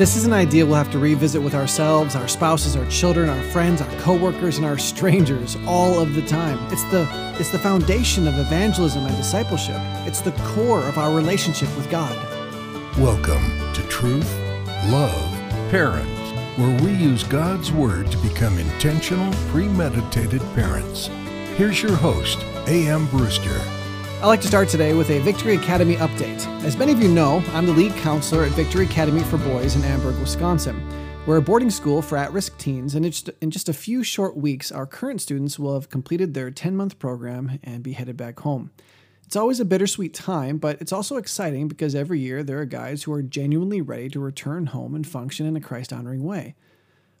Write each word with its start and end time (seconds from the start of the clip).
This 0.00 0.16
is 0.16 0.24
an 0.24 0.32
idea 0.32 0.64
we'll 0.64 0.76
have 0.76 0.90
to 0.92 0.98
revisit 0.98 1.42
with 1.42 1.54
ourselves, 1.54 2.16
our 2.16 2.26
spouses, 2.26 2.74
our 2.74 2.86
children, 2.86 3.28
our 3.28 3.42
friends, 3.50 3.82
our 3.82 4.00
coworkers, 4.00 4.56
and 4.56 4.64
our 4.64 4.78
strangers 4.78 5.58
all 5.66 6.00
of 6.00 6.14
the 6.14 6.22
time. 6.22 6.58
It's 6.72 6.84
the 6.84 7.06
it's 7.38 7.50
the 7.50 7.58
foundation 7.58 8.26
of 8.26 8.38
evangelism 8.38 9.04
and 9.04 9.14
discipleship. 9.18 9.76
It's 10.06 10.22
the 10.22 10.32
core 10.54 10.80
of 10.84 10.96
our 10.96 11.14
relationship 11.14 11.68
with 11.76 11.90
God. 11.90 12.16
Welcome 12.98 13.74
to 13.74 13.82
Truth, 13.88 14.34
Love, 14.86 15.30
Parents, 15.70 16.58
where 16.58 16.82
we 16.82 16.94
use 16.94 17.22
God's 17.22 17.70
Word 17.70 18.10
to 18.10 18.16
become 18.26 18.58
intentional, 18.58 19.30
premeditated 19.48 20.40
parents. 20.54 21.08
Here's 21.56 21.82
your 21.82 21.94
host, 21.94 22.38
A.M. 22.68 23.06
Brewster. 23.08 23.79
I'd 24.22 24.26
like 24.26 24.42
to 24.42 24.48
start 24.48 24.68
today 24.68 24.92
with 24.92 25.08
a 25.08 25.18
Victory 25.20 25.54
Academy 25.54 25.96
update. 25.96 26.46
As 26.62 26.76
many 26.76 26.92
of 26.92 27.00
you 27.00 27.08
know, 27.08 27.42
I'm 27.54 27.64
the 27.64 27.72
lead 27.72 27.94
counselor 27.96 28.44
at 28.44 28.52
Victory 28.52 28.84
Academy 28.84 29.22
for 29.22 29.38
Boys 29.38 29.76
in 29.76 29.80
Amberg, 29.80 30.20
Wisconsin. 30.20 30.86
We're 31.24 31.38
a 31.38 31.42
boarding 31.42 31.70
school 31.70 32.02
for 32.02 32.18
at 32.18 32.30
risk 32.30 32.58
teens, 32.58 32.94
and 32.94 33.06
in 33.40 33.50
just 33.50 33.70
a 33.70 33.72
few 33.72 34.04
short 34.04 34.36
weeks, 34.36 34.70
our 34.70 34.84
current 34.84 35.22
students 35.22 35.58
will 35.58 35.72
have 35.72 35.88
completed 35.88 36.34
their 36.34 36.50
10 36.50 36.76
month 36.76 36.98
program 36.98 37.60
and 37.64 37.82
be 37.82 37.92
headed 37.92 38.18
back 38.18 38.40
home. 38.40 38.70
It's 39.24 39.36
always 39.36 39.58
a 39.58 39.64
bittersweet 39.64 40.12
time, 40.12 40.58
but 40.58 40.78
it's 40.82 40.92
also 40.92 41.16
exciting 41.16 41.66
because 41.66 41.94
every 41.94 42.20
year 42.20 42.42
there 42.42 42.60
are 42.60 42.66
guys 42.66 43.04
who 43.04 43.14
are 43.14 43.22
genuinely 43.22 43.80
ready 43.80 44.10
to 44.10 44.20
return 44.20 44.66
home 44.66 44.94
and 44.94 45.06
function 45.06 45.46
in 45.46 45.56
a 45.56 45.62
Christ 45.62 45.94
honoring 45.94 46.24
way. 46.24 46.56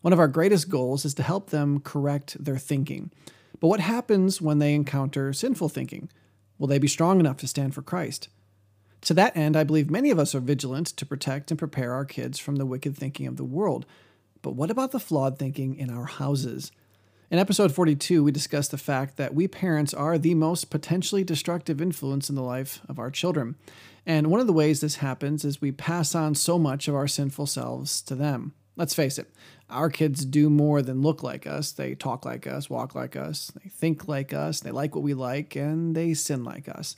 One 0.02 0.12
of 0.12 0.18
our 0.18 0.28
greatest 0.28 0.68
goals 0.68 1.06
is 1.06 1.14
to 1.14 1.22
help 1.22 1.48
them 1.48 1.80
correct 1.80 2.44
their 2.44 2.58
thinking. 2.58 3.10
But 3.58 3.68
what 3.68 3.80
happens 3.80 4.42
when 4.42 4.58
they 4.58 4.74
encounter 4.74 5.32
sinful 5.32 5.70
thinking? 5.70 6.10
Will 6.60 6.66
they 6.66 6.78
be 6.78 6.88
strong 6.88 7.18
enough 7.20 7.38
to 7.38 7.48
stand 7.48 7.74
for 7.74 7.80
Christ? 7.80 8.28
To 9.00 9.14
that 9.14 9.34
end, 9.34 9.56
I 9.56 9.64
believe 9.64 9.90
many 9.90 10.10
of 10.10 10.18
us 10.18 10.34
are 10.34 10.40
vigilant 10.40 10.88
to 10.88 11.06
protect 11.06 11.50
and 11.50 11.58
prepare 11.58 11.94
our 11.94 12.04
kids 12.04 12.38
from 12.38 12.56
the 12.56 12.66
wicked 12.66 12.94
thinking 12.94 13.26
of 13.26 13.38
the 13.38 13.44
world. 13.44 13.86
But 14.42 14.56
what 14.56 14.70
about 14.70 14.90
the 14.90 15.00
flawed 15.00 15.38
thinking 15.38 15.74
in 15.74 15.88
our 15.88 16.04
houses? 16.04 16.70
In 17.30 17.38
episode 17.38 17.72
42, 17.72 18.22
we 18.22 18.30
discussed 18.30 18.72
the 18.72 18.76
fact 18.76 19.16
that 19.16 19.34
we 19.34 19.48
parents 19.48 19.94
are 19.94 20.18
the 20.18 20.34
most 20.34 20.68
potentially 20.68 21.24
destructive 21.24 21.80
influence 21.80 22.28
in 22.28 22.34
the 22.34 22.42
life 22.42 22.82
of 22.90 22.98
our 22.98 23.10
children. 23.10 23.56
And 24.04 24.26
one 24.26 24.40
of 24.40 24.46
the 24.46 24.52
ways 24.52 24.82
this 24.82 24.96
happens 24.96 25.46
is 25.46 25.62
we 25.62 25.72
pass 25.72 26.14
on 26.14 26.34
so 26.34 26.58
much 26.58 26.88
of 26.88 26.94
our 26.94 27.08
sinful 27.08 27.46
selves 27.46 28.02
to 28.02 28.14
them. 28.14 28.52
Let's 28.76 28.94
face 28.94 29.18
it, 29.18 29.32
our 29.70 29.90
kids 29.90 30.24
do 30.24 30.50
more 30.50 30.82
than 30.82 31.02
look 31.02 31.22
like 31.22 31.46
us. 31.46 31.72
They 31.72 31.94
talk 31.94 32.24
like 32.24 32.46
us, 32.46 32.68
walk 32.68 32.94
like 32.94 33.16
us, 33.16 33.52
they 33.62 33.68
think 33.68 34.08
like 34.08 34.32
us, 34.32 34.60
they 34.60 34.70
like 34.70 34.94
what 34.94 35.04
we 35.04 35.14
like, 35.14 35.56
and 35.56 35.94
they 35.94 36.14
sin 36.14 36.44
like 36.44 36.68
us. 36.68 36.96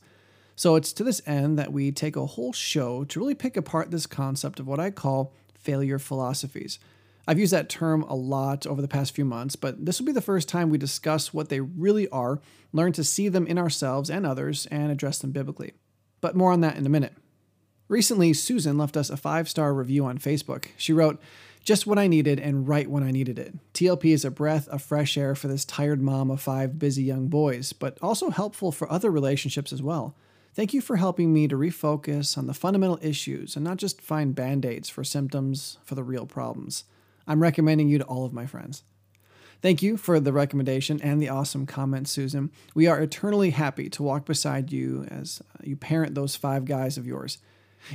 So 0.56 0.76
it's 0.76 0.92
to 0.94 1.04
this 1.04 1.22
end 1.26 1.58
that 1.58 1.72
we 1.72 1.92
take 1.92 2.16
a 2.16 2.26
whole 2.26 2.52
show 2.52 3.04
to 3.04 3.18
really 3.18 3.34
pick 3.34 3.56
apart 3.56 3.90
this 3.90 4.06
concept 4.06 4.60
of 4.60 4.66
what 4.66 4.80
I 4.80 4.90
call 4.90 5.32
failure 5.54 5.98
philosophies. 5.98 6.78
I've 7.26 7.38
used 7.38 7.52
that 7.52 7.68
term 7.68 8.02
a 8.02 8.14
lot 8.14 8.66
over 8.66 8.82
the 8.82 8.88
past 8.88 9.14
few 9.14 9.24
months, 9.24 9.54
but 9.54 9.84
this 9.84 10.00
will 10.00 10.06
be 10.06 10.12
the 10.12 10.20
first 10.20 10.48
time 10.48 10.70
we 10.70 10.78
discuss 10.78 11.32
what 11.32 11.48
they 11.48 11.60
really 11.60 12.08
are, 12.08 12.40
learn 12.72 12.92
to 12.92 13.04
see 13.04 13.28
them 13.28 13.46
in 13.46 13.58
ourselves 13.58 14.10
and 14.10 14.26
others, 14.26 14.66
and 14.66 14.90
address 14.90 15.18
them 15.18 15.30
biblically. 15.30 15.72
But 16.20 16.36
more 16.36 16.52
on 16.52 16.60
that 16.62 16.76
in 16.76 16.84
a 16.84 16.90
minute. 16.90 17.14
Recently, 17.92 18.32
Susan 18.32 18.78
left 18.78 18.96
us 18.96 19.10
a 19.10 19.18
five 19.18 19.50
star 19.50 19.74
review 19.74 20.06
on 20.06 20.16
Facebook. 20.16 20.68
She 20.78 20.94
wrote, 20.94 21.20
just 21.62 21.86
what 21.86 21.98
I 21.98 22.06
needed 22.06 22.40
and 22.40 22.66
right 22.66 22.88
when 22.88 23.02
I 23.02 23.10
needed 23.10 23.38
it. 23.38 23.52
TLP 23.74 24.14
is 24.14 24.24
a 24.24 24.30
breath 24.30 24.66
of 24.68 24.80
fresh 24.80 25.18
air 25.18 25.34
for 25.34 25.46
this 25.46 25.66
tired 25.66 26.00
mom 26.00 26.30
of 26.30 26.40
five 26.40 26.78
busy 26.78 27.02
young 27.02 27.28
boys, 27.28 27.74
but 27.74 27.98
also 28.00 28.30
helpful 28.30 28.72
for 28.72 28.90
other 28.90 29.10
relationships 29.10 29.74
as 29.74 29.82
well. 29.82 30.16
Thank 30.54 30.72
you 30.72 30.80
for 30.80 30.96
helping 30.96 31.34
me 31.34 31.46
to 31.48 31.54
refocus 31.54 32.38
on 32.38 32.46
the 32.46 32.54
fundamental 32.54 32.98
issues 33.02 33.56
and 33.56 33.64
not 33.66 33.76
just 33.76 34.00
find 34.00 34.34
band 34.34 34.64
aids 34.64 34.88
for 34.88 35.04
symptoms 35.04 35.76
for 35.84 35.94
the 35.94 36.02
real 36.02 36.24
problems. 36.24 36.84
I'm 37.26 37.42
recommending 37.42 37.90
you 37.90 37.98
to 37.98 38.04
all 38.04 38.24
of 38.24 38.32
my 38.32 38.46
friends. 38.46 38.84
Thank 39.60 39.82
you 39.82 39.98
for 39.98 40.18
the 40.18 40.32
recommendation 40.32 40.98
and 41.02 41.20
the 41.20 41.28
awesome 41.28 41.66
comment, 41.66 42.08
Susan. 42.08 42.52
We 42.74 42.86
are 42.86 43.02
eternally 43.02 43.50
happy 43.50 43.90
to 43.90 44.02
walk 44.02 44.24
beside 44.24 44.72
you 44.72 45.04
as 45.10 45.42
you 45.62 45.76
parent 45.76 46.14
those 46.14 46.36
five 46.36 46.64
guys 46.64 46.96
of 46.96 47.06
yours. 47.06 47.36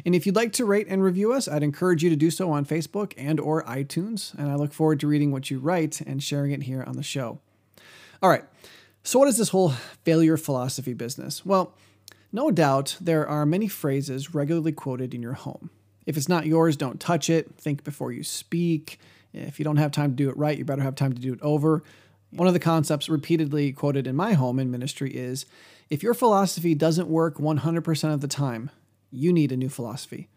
And 0.05 0.13
if 0.15 0.25
you'd 0.25 0.35
like 0.35 0.53
to 0.53 0.65
rate 0.65 0.87
and 0.89 1.03
review 1.03 1.33
us, 1.33 1.47
I'd 1.47 1.63
encourage 1.63 2.03
you 2.03 2.09
to 2.09 2.15
do 2.15 2.29
so 2.29 2.51
on 2.51 2.65
Facebook 2.65 3.13
and 3.17 3.39
or 3.39 3.63
iTunes, 3.63 4.33
and 4.35 4.49
I 4.49 4.55
look 4.55 4.73
forward 4.73 4.99
to 5.01 5.07
reading 5.07 5.31
what 5.31 5.49
you 5.49 5.59
write 5.59 6.01
and 6.01 6.21
sharing 6.21 6.51
it 6.51 6.63
here 6.63 6.83
on 6.83 6.95
the 6.95 7.03
show. 7.03 7.39
All 8.21 8.29
right. 8.29 8.43
So 9.03 9.19
what 9.19 9.27
is 9.27 9.37
this 9.37 9.49
whole 9.49 9.69
failure 10.03 10.37
philosophy 10.37 10.93
business? 10.93 11.45
Well, 11.45 11.73
no 12.31 12.51
doubt 12.51 12.97
there 12.99 13.27
are 13.27 13.45
many 13.45 13.67
phrases 13.67 14.33
regularly 14.33 14.73
quoted 14.73 15.13
in 15.13 15.21
your 15.21 15.33
home. 15.33 15.69
If 16.05 16.17
it's 16.17 16.29
not 16.29 16.45
yours, 16.45 16.75
don't 16.75 16.99
touch 16.99 17.29
it. 17.29 17.55
Think 17.57 17.83
before 17.83 18.11
you 18.11 18.23
speak. 18.23 18.99
If 19.33 19.59
you 19.59 19.65
don't 19.65 19.77
have 19.77 19.91
time 19.91 20.11
to 20.11 20.15
do 20.15 20.29
it 20.29 20.37
right, 20.37 20.57
you 20.57 20.65
better 20.65 20.81
have 20.81 20.95
time 20.95 21.13
to 21.13 21.21
do 21.21 21.33
it 21.33 21.39
over. 21.41 21.83
One 22.31 22.47
of 22.47 22.53
the 22.53 22.59
concepts 22.59 23.07
repeatedly 23.07 23.71
quoted 23.71 24.07
in 24.07 24.15
my 24.15 24.33
home 24.33 24.59
in 24.59 24.71
ministry 24.71 25.15
is 25.15 25.45
if 25.89 26.03
your 26.03 26.13
philosophy 26.13 26.75
doesn't 26.75 27.07
work 27.07 27.37
100% 27.37 28.13
of 28.13 28.21
the 28.21 28.27
time, 28.27 28.69
you 29.11 29.31
need 29.33 29.51
a 29.51 29.57
new 29.57 29.69
philosophy. 29.69 30.29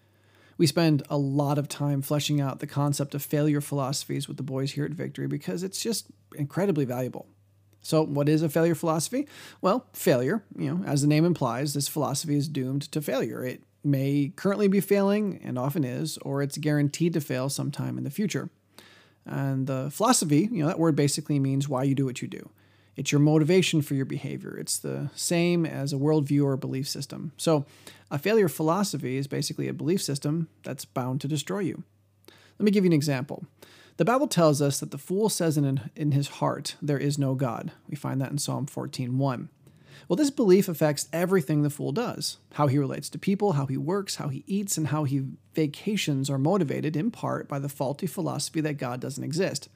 We 0.58 0.66
spend 0.66 1.02
a 1.08 1.16
lot 1.16 1.58
of 1.58 1.68
time 1.68 2.02
fleshing 2.02 2.40
out 2.40 2.60
the 2.60 2.66
concept 2.66 3.14
of 3.14 3.22
failure 3.22 3.60
philosophies 3.60 4.28
with 4.28 4.36
the 4.36 4.42
boys 4.42 4.72
here 4.72 4.84
at 4.84 4.90
Victory 4.90 5.26
because 5.26 5.62
it's 5.62 5.82
just 5.82 6.08
incredibly 6.34 6.84
valuable. 6.84 7.26
So, 7.82 8.04
what 8.04 8.28
is 8.28 8.42
a 8.42 8.48
failure 8.48 8.74
philosophy? 8.74 9.26
Well, 9.62 9.86
failure, 9.94 10.44
you 10.54 10.70
know, 10.70 10.84
as 10.84 11.00
the 11.00 11.08
name 11.08 11.24
implies, 11.24 11.72
this 11.72 11.88
philosophy 11.88 12.36
is 12.36 12.46
doomed 12.46 12.82
to 12.92 13.00
failure. 13.00 13.42
It 13.42 13.62
may 13.82 14.32
currently 14.36 14.68
be 14.68 14.80
failing 14.80 15.40
and 15.42 15.58
often 15.58 15.84
is, 15.84 16.18
or 16.18 16.42
it's 16.42 16.58
guaranteed 16.58 17.14
to 17.14 17.20
fail 17.20 17.48
sometime 17.48 17.96
in 17.96 18.04
the 18.04 18.10
future. 18.10 18.50
And 19.24 19.66
the 19.66 19.90
philosophy, 19.90 20.48
you 20.50 20.62
know, 20.62 20.66
that 20.66 20.78
word 20.78 20.96
basically 20.96 21.38
means 21.38 21.68
why 21.68 21.84
you 21.84 21.94
do 21.94 22.04
what 22.04 22.20
you 22.20 22.28
do. 22.28 22.50
It's 23.00 23.12
your 23.12 23.20
motivation 23.22 23.80
for 23.80 23.94
your 23.94 24.04
behavior. 24.04 24.58
It's 24.58 24.76
the 24.76 25.08
same 25.14 25.64
as 25.64 25.94
a 25.94 25.96
worldview 25.96 26.44
or 26.44 26.52
a 26.52 26.58
belief 26.58 26.86
system. 26.86 27.32
So, 27.38 27.64
a 28.10 28.18
failure 28.18 28.46
philosophy 28.46 29.16
is 29.16 29.26
basically 29.26 29.68
a 29.68 29.72
belief 29.72 30.02
system 30.02 30.48
that's 30.64 30.84
bound 30.84 31.22
to 31.22 31.28
destroy 31.28 31.60
you. 31.60 31.82
Let 32.58 32.64
me 32.66 32.70
give 32.70 32.84
you 32.84 32.90
an 32.90 32.92
example. 32.92 33.46
The 33.96 34.04
Bible 34.04 34.26
tells 34.26 34.60
us 34.60 34.80
that 34.80 34.90
the 34.90 34.98
fool 34.98 35.30
says 35.30 35.56
in, 35.56 35.90
in 35.96 36.12
his 36.12 36.28
heart, 36.28 36.76
There 36.82 36.98
is 36.98 37.18
no 37.18 37.34
God. 37.34 37.72
We 37.88 37.96
find 37.96 38.20
that 38.20 38.32
in 38.32 38.36
Psalm 38.36 38.66
14:1. 38.66 39.48
Well, 40.06 40.16
this 40.16 40.30
belief 40.30 40.68
affects 40.68 41.08
everything 41.10 41.62
the 41.62 41.70
fool 41.70 41.92
does. 41.92 42.36
How 42.52 42.66
he 42.66 42.76
relates 42.76 43.08
to 43.10 43.18
people, 43.18 43.52
how 43.52 43.64
he 43.64 43.78
works, 43.78 44.16
how 44.16 44.28
he 44.28 44.44
eats, 44.46 44.76
and 44.76 44.88
how 44.88 45.04
he 45.04 45.24
vacations 45.54 46.28
are 46.28 46.36
motivated 46.36 46.96
in 46.96 47.10
part 47.10 47.48
by 47.48 47.60
the 47.60 47.70
faulty 47.70 48.06
philosophy 48.06 48.60
that 48.60 48.74
God 48.74 49.00
doesn't 49.00 49.24
exist. 49.24 49.70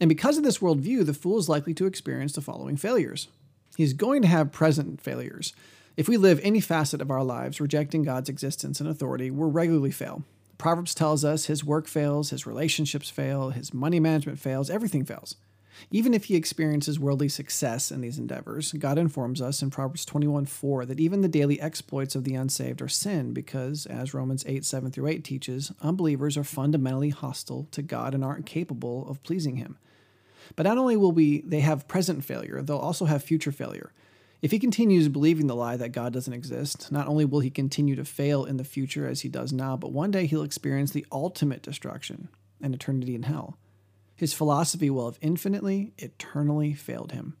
And 0.00 0.08
because 0.08 0.38
of 0.38 0.44
this 0.44 0.58
worldview, 0.58 1.04
the 1.04 1.14
fool 1.14 1.38
is 1.38 1.48
likely 1.48 1.74
to 1.74 1.86
experience 1.86 2.32
the 2.32 2.40
following 2.40 2.76
failures. 2.76 3.28
He's 3.76 3.92
going 3.92 4.22
to 4.22 4.28
have 4.28 4.52
present 4.52 5.00
failures. 5.00 5.52
If 5.96 6.08
we 6.08 6.16
live 6.16 6.40
any 6.42 6.60
facet 6.60 7.00
of 7.00 7.10
our 7.10 7.24
lives 7.24 7.60
rejecting 7.60 8.04
God's 8.04 8.28
existence 8.28 8.80
and 8.80 8.88
authority, 8.88 9.30
we'll 9.30 9.50
regularly 9.50 9.90
fail. 9.90 10.22
Proverbs 10.56 10.94
tells 10.94 11.24
us 11.24 11.46
his 11.46 11.64
work 11.64 11.86
fails, 11.86 12.30
his 12.30 12.46
relationships 12.46 13.10
fail, 13.10 13.50
his 13.50 13.74
money 13.74 14.00
management 14.00 14.38
fails, 14.38 14.70
everything 14.70 15.04
fails. 15.04 15.36
Even 15.90 16.12
if 16.14 16.24
he 16.24 16.34
experiences 16.34 16.98
worldly 16.98 17.28
success 17.28 17.90
in 17.92 18.00
these 18.00 18.18
endeavors, 18.18 18.72
God 18.72 18.98
informs 18.98 19.40
us 19.40 19.62
in 19.62 19.70
Proverbs 19.70 20.04
21 20.04 20.46
4 20.46 20.86
that 20.86 21.00
even 21.00 21.20
the 21.20 21.28
daily 21.28 21.60
exploits 21.60 22.16
of 22.16 22.24
the 22.24 22.34
unsaved 22.34 22.82
are 22.82 22.88
sin 22.88 23.32
because, 23.32 23.86
as 23.86 24.14
Romans 24.14 24.44
8 24.46 24.64
7 24.64 24.90
through 24.90 25.06
8 25.06 25.22
teaches, 25.22 25.72
unbelievers 25.80 26.36
are 26.36 26.44
fundamentally 26.44 27.10
hostile 27.10 27.68
to 27.70 27.82
God 27.82 28.14
and 28.14 28.24
aren't 28.24 28.46
capable 28.46 29.08
of 29.08 29.22
pleasing 29.22 29.56
him. 29.56 29.78
But 30.56 30.64
not 30.64 30.78
only 30.78 30.96
will 30.96 31.12
we 31.12 31.42
they 31.42 31.60
have 31.60 31.88
present 31.88 32.24
failure, 32.24 32.62
they'll 32.62 32.76
also 32.76 33.04
have 33.04 33.22
future 33.22 33.52
failure. 33.52 33.92
If 34.40 34.52
he 34.52 34.60
continues 34.60 35.08
believing 35.08 35.48
the 35.48 35.56
lie 35.56 35.76
that 35.76 35.90
God 35.90 36.12
doesn't 36.12 36.32
exist, 36.32 36.92
not 36.92 37.08
only 37.08 37.24
will 37.24 37.40
he 37.40 37.50
continue 37.50 37.96
to 37.96 38.04
fail 38.04 38.44
in 38.44 38.56
the 38.56 38.64
future 38.64 39.06
as 39.06 39.22
he 39.22 39.28
does 39.28 39.52
now, 39.52 39.76
but 39.76 39.92
one 39.92 40.12
day 40.12 40.26
he'll 40.26 40.44
experience 40.44 40.92
the 40.92 41.06
ultimate 41.10 41.62
destruction 41.62 42.28
and 42.60 42.72
eternity 42.72 43.16
in 43.16 43.24
hell. 43.24 43.58
His 44.14 44.34
philosophy 44.34 44.90
will 44.90 45.06
have 45.06 45.18
infinitely, 45.20 45.92
eternally 45.98 46.72
failed 46.72 47.12
him. 47.12 47.36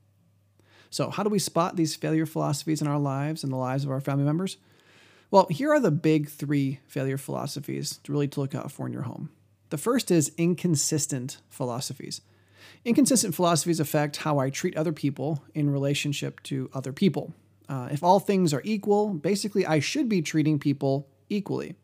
So, 0.90 1.10
how 1.10 1.22
do 1.22 1.28
we 1.28 1.38
spot 1.38 1.76
these 1.76 1.94
failure 1.94 2.26
philosophies 2.26 2.80
in 2.80 2.88
our 2.88 2.98
lives 2.98 3.44
and 3.44 3.52
the 3.52 3.56
lives 3.56 3.84
of 3.84 3.90
our 3.90 4.00
family 4.00 4.24
members? 4.24 4.56
Well, 5.30 5.46
here 5.50 5.70
are 5.70 5.80
the 5.80 5.90
big 5.90 6.28
three 6.28 6.80
failure 6.86 7.18
philosophies 7.18 7.98
to 8.04 8.12
really 8.12 8.28
to 8.28 8.40
look 8.40 8.54
out 8.54 8.72
for 8.72 8.86
in 8.86 8.92
your 8.92 9.02
home. 9.02 9.30
The 9.70 9.76
first 9.76 10.10
is 10.10 10.32
inconsistent 10.38 11.38
philosophies. 11.50 12.22
Inconsistent 12.84 13.34
philosophies 13.34 13.80
affect 13.80 14.18
how 14.18 14.38
I 14.38 14.50
treat 14.50 14.76
other 14.76 14.92
people 14.92 15.42
in 15.54 15.70
relationship 15.70 16.42
to 16.44 16.70
other 16.72 16.92
people. 16.92 17.34
Uh, 17.68 17.88
if 17.90 18.02
all 18.02 18.18
things 18.18 18.54
are 18.54 18.62
equal, 18.64 19.10
basically 19.10 19.66
I 19.66 19.78
should 19.80 20.08
be 20.08 20.22
treating 20.22 20.58
people 20.58 21.08
equally. 21.28 21.74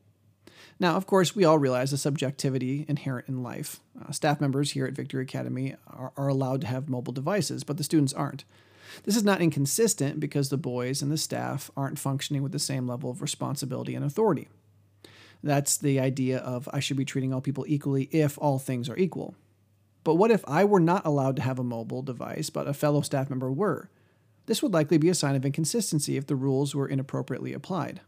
Now, 0.81 0.97
of 0.97 1.07
course, 1.07 1.37
we 1.37 1.45
all 1.45 1.59
realize 1.59 1.91
the 1.91 1.99
subjectivity 1.99 2.85
inherent 2.89 3.29
in 3.29 3.43
life. 3.43 3.81
Uh, 4.01 4.11
staff 4.11 4.41
members 4.41 4.73
here 4.73 4.87
at 4.87 4.95
Victory 4.95 5.23
Academy 5.23 5.77
are, 5.87 6.13
are 6.17 6.29
allowed 6.29 6.63
to 6.63 6.67
have 6.67 6.89
mobile 6.89 7.13
devices, 7.13 7.65
but 7.65 7.77
the 7.77 7.85
students 7.85 8.13
aren't. 8.13 8.45
This 9.05 9.17
is 9.17 9.25
not 9.25 9.41
inconsistent 9.41 10.21
because 10.21 10.49
the 10.49 10.57
boys 10.57 11.03
and 11.03 11.11
the 11.11 11.19
staff 11.19 11.71
aren't 11.77 11.99
functioning 11.99 12.43
with 12.43 12.53
the 12.53 12.59
same 12.59 12.87
level 12.87 13.11
of 13.11 13.23
responsibility 13.23 13.95
and 13.95 14.05
authority. 14.05 14.49
That's 15.43 15.77
the 15.77 16.01
idea 16.01 16.39
of 16.39 16.69
I 16.73 16.81
should 16.81 16.97
be 16.97 17.05
treating 17.05 17.33
all 17.35 17.41
people 17.41 17.65
equally 17.69 18.05
if 18.13 18.39
all 18.39 18.59
things 18.59 18.89
are 18.89 18.97
equal. 18.97 19.35
But 20.05 20.15
what 20.15 20.31
if 20.31 20.45
I 20.47 20.65
were 20.65 20.81
not 20.81 21.07
allowed 21.07 21.37
to 21.37 21.43
have 21.43 21.59
a 21.59 21.65
mobile 21.65 22.03
device, 22.03 22.51
but 22.51 22.69
a 22.69 22.75
fellow 22.75 23.01
staff 23.01 23.31
member 23.31 23.51
were? 23.51 23.91
This 24.47 24.63
would 24.63 24.75
likely 24.75 24.99
be 24.99 25.09
a 25.09 25.15
sign 25.15 25.35
of 25.35 25.47
inconsistency 25.47 26.17
if 26.17 26.27
the 26.27 26.37
rules 26.37 26.75
were 26.75 26.89
inappropriately 26.89 27.55
applied. 27.55 28.03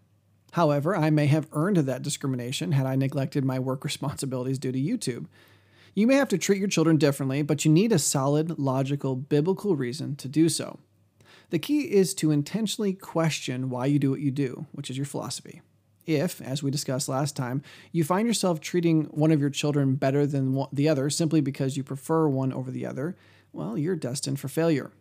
However, 0.52 0.94
I 0.94 1.10
may 1.10 1.26
have 1.26 1.48
earned 1.52 1.78
that 1.78 2.02
discrimination 2.02 2.72
had 2.72 2.87
I 2.87 2.94
neglected 2.94 3.44
my 3.44 3.58
work 3.58 3.84
responsibilities 3.84 4.58
due 4.58 4.72
to 4.72 4.78
YouTube. 4.78 5.26
You 5.94 6.06
may 6.06 6.16
have 6.16 6.28
to 6.28 6.38
treat 6.38 6.58
your 6.58 6.69
children 6.69 6.98
differently, 6.98 7.40
but 7.40 7.64
you 7.64 7.70
need 7.70 7.90
a 7.90 7.99
solid, 7.99 8.58
logical, 8.58 9.16
biblical 9.16 9.76
reason 9.76 10.14
to 10.16 10.28
do 10.28 10.50
so. 10.50 10.78
The 11.49 11.58
key 11.58 11.92
is 11.92 12.12
to 12.14 12.31
intentionally 12.31 12.92
question 12.92 13.70
why 13.70 13.87
you 13.87 13.99
do 13.99 14.10
what 14.10 14.20
you 14.20 14.31
do, 14.31 14.66
which 14.72 14.90
is 14.90 14.99
your 14.99 15.06
philosophy. 15.06 15.62
If, 16.06 16.40
as 16.40 16.62
we 16.62 16.70
discussed 16.70 17.08
last 17.08 17.36
time, 17.36 17.62
you 17.92 18.04
find 18.04 18.26
yourself 18.28 18.60
treating 18.60 19.04
one 19.06 19.32
of 19.32 19.40
your 19.40 19.50
children 19.50 19.96
better 19.96 20.24
than 20.26 20.64
the 20.72 20.88
other 20.88 21.10
simply 21.10 21.40
because 21.40 21.76
you 21.76 21.82
prefer 21.82 22.28
one 22.28 22.52
over 22.52 22.70
the 22.70 22.86
other, 22.86 23.16
well, 23.52 23.76
you're 23.76 23.96
destined 23.96 24.38
for 24.38 24.48
failure. 24.48 24.92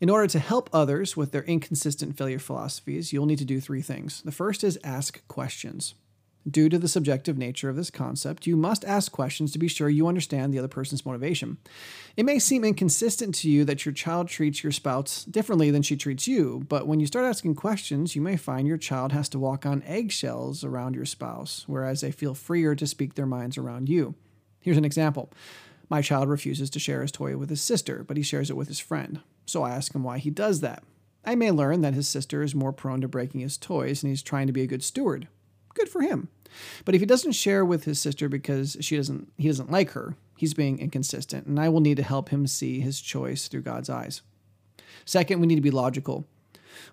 In 0.00 0.10
order 0.10 0.26
to 0.26 0.40
help 0.40 0.68
others 0.72 1.16
with 1.16 1.30
their 1.30 1.44
inconsistent 1.44 2.18
failure 2.18 2.40
philosophies, 2.40 3.12
you'll 3.12 3.26
need 3.26 3.38
to 3.38 3.44
do 3.44 3.60
three 3.60 3.82
things. 3.82 4.20
The 4.22 4.32
first 4.32 4.64
is 4.64 4.78
ask 4.82 5.26
questions. 5.28 5.94
Due 6.50 6.68
to 6.68 6.78
the 6.78 6.88
subjective 6.88 7.38
nature 7.38 7.68
of 7.68 7.76
this 7.76 7.90
concept, 7.90 8.48
you 8.48 8.56
must 8.56 8.84
ask 8.84 9.12
questions 9.12 9.52
to 9.52 9.60
be 9.60 9.68
sure 9.68 9.88
you 9.88 10.08
understand 10.08 10.52
the 10.52 10.58
other 10.58 10.66
person's 10.66 11.06
motivation. 11.06 11.56
It 12.16 12.24
may 12.24 12.40
seem 12.40 12.64
inconsistent 12.64 13.36
to 13.36 13.50
you 13.50 13.64
that 13.64 13.86
your 13.86 13.92
child 13.92 14.26
treats 14.26 14.64
your 14.64 14.72
spouse 14.72 15.24
differently 15.24 15.70
than 15.70 15.82
she 15.82 15.96
treats 15.96 16.26
you, 16.26 16.64
but 16.68 16.88
when 16.88 16.98
you 16.98 17.06
start 17.06 17.26
asking 17.26 17.54
questions, 17.54 18.16
you 18.16 18.22
may 18.22 18.36
find 18.36 18.66
your 18.66 18.76
child 18.76 19.12
has 19.12 19.28
to 19.30 19.38
walk 19.38 19.64
on 19.64 19.84
eggshells 19.84 20.64
around 20.64 20.96
your 20.96 21.04
spouse, 21.04 21.62
whereas 21.68 22.00
they 22.00 22.10
feel 22.10 22.34
freer 22.34 22.74
to 22.74 22.88
speak 22.88 23.14
their 23.14 23.26
minds 23.26 23.56
around 23.56 23.88
you. 23.88 24.16
Here's 24.60 24.78
an 24.78 24.84
example 24.84 25.30
My 25.88 26.02
child 26.02 26.28
refuses 26.28 26.70
to 26.70 26.80
share 26.80 27.02
his 27.02 27.12
toy 27.12 27.36
with 27.36 27.50
his 27.50 27.60
sister, 27.60 28.02
but 28.02 28.16
he 28.16 28.22
shares 28.24 28.50
it 28.50 28.56
with 28.56 28.66
his 28.66 28.80
friend. 28.80 29.20
So 29.46 29.62
I 29.62 29.70
ask 29.70 29.94
him 29.94 30.02
why 30.02 30.18
he 30.18 30.30
does 30.30 30.60
that. 30.60 30.82
I 31.24 31.36
may 31.36 31.52
learn 31.52 31.82
that 31.82 31.94
his 31.94 32.08
sister 32.08 32.42
is 32.42 32.52
more 32.52 32.72
prone 32.72 33.00
to 33.00 33.08
breaking 33.08 33.42
his 33.42 33.56
toys 33.56 34.02
and 34.02 34.10
he's 34.10 34.24
trying 34.24 34.48
to 34.48 34.52
be 34.52 34.62
a 34.62 34.66
good 34.66 34.82
steward. 34.82 35.28
Good 35.74 35.88
for 35.88 36.02
him. 36.02 36.28
But 36.84 36.94
if 36.94 37.00
he 37.00 37.06
doesn't 37.06 37.32
share 37.32 37.64
with 37.64 37.84
his 37.84 38.00
sister 38.00 38.28
because 38.28 38.76
she 38.80 38.96
doesn't 38.96 39.32
he 39.38 39.48
doesn't 39.48 39.70
like 39.70 39.90
her, 39.92 40.16
he's 40.36 40.54
being 40.54 40.78
inconsistent, 40.78 41.46
and 41.46 41.58
I 41.58 41.68
will 41.68 41.80
need 41.80 41.96
to 41.96 42.02
help 42.02 42.28
him 42.28 42.46
see 42.46 42.80
his 42.80 43.00
choice 43.00 43.48
through 43.48 43.62
God's 43.62 43.88
eyes. 43.88 44.22
Second, 45.04 45.40
we 45.40 45.46
need 45.46 45.56
to 45.56 45.62
be 45.62 45.70
logical. 45.70 46.26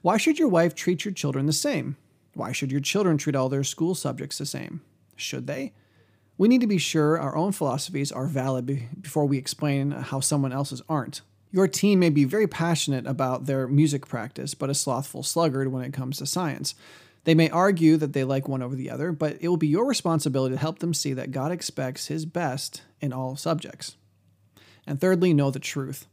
Why 0.02 0.18
should 0.18 0.40
your 0.40 0.48
wife 0.48 0.76
treat 0.76 1.06
your 1.06 1.14
children 1.14 1.46
the 1.46 1.54
same? 1.54 1.98
Why 2.34 2.52
should 2.52 2.72
your 2.72 2.82
children 2.82 3.18
treat 3.18 3.36
all 3.36 3.50
their 3.50 3.64
school 3.64 3.96
subjects 3.96 4.38
the 4.38 4.46
same? 4.46 4.82
Should 5.16 5.48
they? 5.48 5.74
We 6.38 6.48
need 6.48 6.62
to 6.62 6.68
be 6.68 6.78
sure 6.78 7.20
our 7.20 7.36
own 7.36 7.52
philosophies 7.52 8.12
are 8.12 8.26
valid 8.26 9.02
before 9.02 9.26
we 9.26 9.38
explain 9.38 9.92
how 9.92 10.22
someone 10.22 10.54
else's 10.54 10.82
aren't. 10.88 11.22
Your 11.52 11.68
teen 11.68 12.00
may 12.00 12.10
be 12.10 12.24
very 12.24 12.48
passionate 12.48 13.08
about 13.08 13.46
their 13.46 13.68
music 13.68 14.08
practice, 14.08 14.54
but 14.54 14.70
a 14.70 14.76
slothful 14.76 15.24
sluggard 15.24 15.72
when 15.72 15.84
it 15.84 15.92
comes 15.92 16.18
to 16.18 16.26
science. 16.26 16.76
They 17.26 17.36
may 17.36 17.50
argue 17.50 17.98
that 17.98 18.14
they 18.14 18.24
like 18.24 18.48
one 18.48 18.62
over 18.62 18.76
the 18.76 18.90
other, 18.90 19.12
but 19.12 19.38
it 19.42 19.48
will 19.48 19.58
be 19.58 19.68
your 19.68 19.86
responsibility 19.86 20.56
to 20.56 20.60
help 20.60 20.80
them 20.80 20.94
see 20.94 21.14
that 21.14 21.32
God 21.32 21.52
expects 21.52 22.08
His 22.08 22.26
best 22.26 22.84
in 23.02 23.14
all 23.14 23.36
subjects. 23.36 23.98
And 24.88 25.00
thirdly, 25.00 25.34
know 25.34 25.52
the 25.52 25.60
truth. 25.60 26.08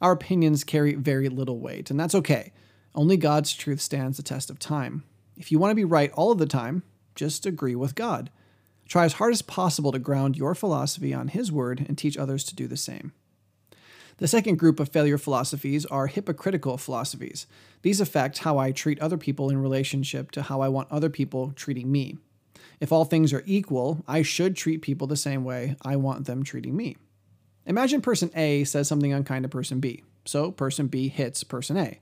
Our 0.00 0.12
opinions 0.12 0.64
carry 0.64 0.94
very 0.94 1.28
little 1.28 1.58
weight, 1.58 1.90
and 1.90 1.98
that's 1.98 2.14
okay. 2.14 2.52
Only 2.94 3.16
God's 3.16 3.52
truth 3.52 3.80
stands 3.80 4.16
the 4.16 4.22
test 4.22 4.50
of 4.50 4.58
time. 4.58 5.04
If 5.36 5.50
you 5.50 5.58
want 5.58 5.72
to 5.72 5.76
be 5.76 5.84
right 5.84 6.12
all 6.12 6.30
of 6.30 6.38
the 6.38 6.46
time, 6.46 6.84
just 7.14 7.46
agree 7.46 7.74
with 7.74 7.94
God. 7.94 8.30
Try 8.88 9.04
as 9.04 9.14
hard 9.14 9.32
as 9.32 9.42
possible 9.42 9.92
to 9.92 9.98
ground 9.98 10.36
your 10.36 10.54
philosophy 10.54 11.12
on 11.12 11.28
His 11.28 11.50
word 11.50 11.84
and 11.88 11.98
teach 11.98 12.16
others 12.16 12.44
to 12.44 12.54
do 12.54 12.66
the 12.66 12.76
same. 12.76 13.12
The 14.18 14.28
second 14.28 14.58
group 14.58 14.78
of 14.78 14.88
failure 14.88 15.18
philosophies 15.18 15.84
are 15.86 16.06
hypocritical 16.06 16.78
philosophies. 16.78 17.46
These 17.82 18.00
affect 18.00 18.38
how 18.38 18.58
I 18.58 18.70
treat 18.70 19.00
other 19.00 19.18
people 19.18 19.50
in 19.50 19.58
relationship 19.60 20.30
to 20.32 20.42
how 20.42 20.60
I 20.60 20.68
want 20.68 20.90
other 20.90 21.10
people 21.10 21.52
treating 21.56 21.90
me. 21.90 22.16
If 22.80 22.92
all 22.92 23.04
things 23.04 23.32
are 23.32 23.42
equal, 23.46 24.04
I 24.06 24.22
should 24.22 24.56
treat 24.56 24.82
people 24.82 25.06
the 25.06 25.16
same 25.16 25.44
way 25.44 25.76
I 25.82 25.96
want 25.96 26.26
them 26.26 26.42
treating 26.42 26.76
me. 26.76 26.96
Imagine 27.66 28.00
person 28.00 28.30
A 28.36 28.64
says 28.64 28.88
something 28.88 29.12
unkind 29.12 29.42
to 29.44 29.48
person 29.48 29.80
B, 29.80 30.02
so 30.24 30.50
person 30.50 30.86
B 30.86 31.08
hits 31.08 31.42
person 31.44 31.76
A. 31.76 31.98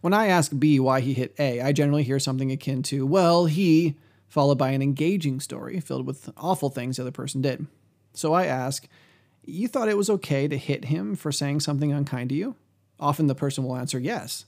When 0.00 0.14
I 0.14 0.28
ask 0.28 0.52
B 0.58 0.78
why 0.78 1.00
he 1.00 1.12
hit 1.14 1.34
A, 1.38 1.60
I 1.60 1.72
generally 1.72 2.02
hear 2.02 2.18
something 2.18 2.52
akin 2.52 2.82
to, 2.84 3.06
well, 3.06 3.46
he, 3.46 3.96
followed 4.28 4.58
by 4.58 4.70
an 4.70 4.82
engaging 4.82 5.40
story 5.40 5.80
filled 5.80 6.06
with 6.06 6.30
awful 6.36 6.70
things 6.70 6.96
the 6.96 7.02
other 7.02 7.10
person 7.10 7.42
did. 7.42 7.66
So 8.14 8.32
I 8.32 8.46
ask, 8.46 8.86
you 9.44 9.68
thought 9.68 9.88
it 9.88 9.96
was 9.96 10.10
okay 10.10 10.48
to 10.48 10.56
hit 10.56 10.86
him 10.86 11.16
for 11.16 11.32
saying 11.32 11.60
something 11.60 11.92
unkind 11.92 12.30
to 12.30 12.34
you? 12.34 12.56
Often 13.00 13.26
the 13.26 13.34
person 13.34 13.64
will 13.64 13.76
answer 13.76 13.98
yes. 13.98 14.44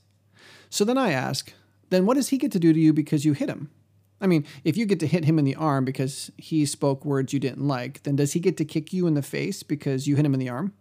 So 0.69 0.85
then 0.85 0.97
I 0.97 1.11
ask, 1.11 1.53
then 1.89 2.05
what 2.05 2.15
does 2.15 2.29
he 2.29 2.37
get 2.37 2.51
to 2.53 2.59
do 2.59 2.73
to 2.73 2.79
you 2.79 2.93
because 2.93 3.25
you 3.25 3.33
hit 3.33 3.49
him? 3.49 3.69
I 4.21 4.27
mean, 4.27 4.45
if 4.63 4.77
you 4.77 4.85
get 4.85 4.99
to 5.01 5.07
hit 5.07 5.25
him 5.25 5.37
in 5.37 5.45
the 5.45 5.55
arm 5.55 5.83
because 5.83 6.31
he 6.37 6.65
spoke 6.65 7.03
words 7.03 7.33
you 7.33 7.39
didn't 7.39 7.67
like, 7.67 8.03
then 8.03 8.15
does 8.15 8.33
he 8.33 8.39
get 8.39 8.57
to 8.57 8.65
kick 8.65 8.93
you 8.93 9.07
in 9.07 9.13
the 9.13 9.21
face 9.21 9.61
because 9.61 10.07
you 10.07 10.15
hit 10.15 10.25
him 10.25 10.33
in 10.33 10.39
the 10.39 10.49
arm? 10.49 10.73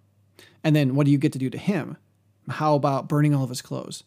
And 0.62 0.74
then 0.74 0.94
what 0.94 1.04
do 1.04 1.12
you 1.12 1.18
get 1.18 1.32
to 1.32 1.38
do 1.38 1.50
to 1.50 1.58
him? 1.58 1.96
How 2.48 2.74
about 2.74 3.08
burning 3.08 3.34
all 3.34 3.42
of 3.42 3.48
his 3.48 3.62
clothes? 3.62 4.04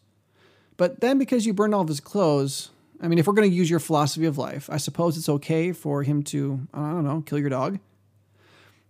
But 0.76 1.00
then 1.00 1.18
because 1.18 1.44
you 1.44 1.52
burned 1.52 1.74
all 1.74 1.82
of 1.82 1.88
his 1.88 2.00
clothes, 2.00 2.70
I 3.00 3.08
mean, 3.08 3.18
if 3.18 3.26
we're 3.26 3.34
going 3.34 3.50
to 3.50 3.56
use 3.56 3.70
your 3.70 3.80
philosophy 3.80 4.26
of 4.26 4.38
life, 4.38 4.68
I 4.72 4.76
suppose 4.76 5.16
it's 5.16 5.28
okay 5.28 5.72
for 5.72 6.02
him 6.02 6.22
to, 6.24 6.66
I 6.72 6.90
don't 6.90 7.04
know, 7.04 7.20
kill 7.20 7.38
your 7.38 7.50
dog? 7.50 7.78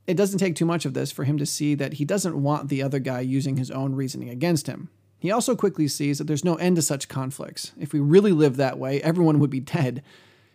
It 0.09 0.17
doesn't 0.17 0.39
take 0.39 0.57
too 0.57 0.65
much 0.65 0.87
of 0.87 0.95
this 0.95 1.13
for 1.13 1.25
him 1.25 1.37
to 1.37 1.45
see 1.45 1.75
that 1.75 1.93
he 1.93 2.05
doesn't 2.07 2.43
want 2.43 2.71
the 2.71 2.83
other 2.83 2.99
guy 2.99 3.21
using 3.21 3.59
his 3.59 3.71
own 3.71 3.95
reasoning 3.95 4.31
against 4.31 4.67
him. 4.67 4.89
He 5.19 5.31
also 5.31 5.55
quickly 5.55 5.87
sees 5.87 6.17
that 6.17 6.25
there's 6.25 6.47
no 6.47 6.55
end 6.55 6.77
to 6.77 6.83
such 6.83 7.09
conflicts. 7.09 7.73
If 7.79 7.93
we 7.93 8.01
really 8.01 8.33
lived 8.33 8.57
that 8.57 8.79
way, 8.79 9.03
everyone 9.03 9.39
would 9.39 9.51
be 9.51 9.61
dead. 9.61 10.03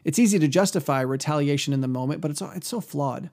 It's 0.04 0.18
easy 0.18 0.40
to 0.40 0.48
justify 0.48 1.02
retaliation 1.02 1.72
in 1.72 1.82
the 1.82 1.88
moment, 1.88 2.20
but 2.20 2.32
it's, 2.32 2.42
it's 2.42 2.68
so 2.68 2.82
flawed. 2.82 3.30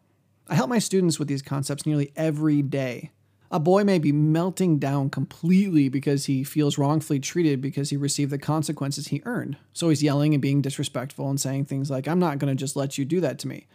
I 0.46 0.56
help 0.56 0.68
my 0.68 0.78
students 0.78 1.18
with 1.18 1.26
these 1.26 1.40
concepts 1.40 1.86
nearly 1.86 2.12
every 2.16 2.60
day. 2.60 3.12
A 3.50 3.58
boy 3.58 3.82
may 3.82 3.98
be 3.98 4.12
melting 4.12 4.78
down 4.78 5.08
completely 5.08 5.88
because 5.88 6.26
he 6.26 6.44
feels 6.44 6.76
wrongfully 6.76 7.18
treated 7.18 7.62
because 7.62 7.88
he 7.88 7.96
received 7.96 8.30
the 8.30 8.38
consequences 8.38 9.08
he 9.08 9.22
earned. 9.24 9.56
So 9.72 9.88
he's 9.88 10.02
yelling 10.02 10.34
and 10.34 10.42
being 10.42 10.60
disrespectful 10.60 11.30
and 11.30 11.40
saying 11.40 11.64
things 11.64 11.90
like, 11.90 12.06
I'm 12.06 12.20
not 12.20 12.38
going 12.38 12.54
to 12.54 12.60
just 12.60 12.76
let 12.76 12.98
you 12.98 13.06
do 13.06 13.22
that 13.22 13.38
to 13.38 13.48
me. 13.48 13.68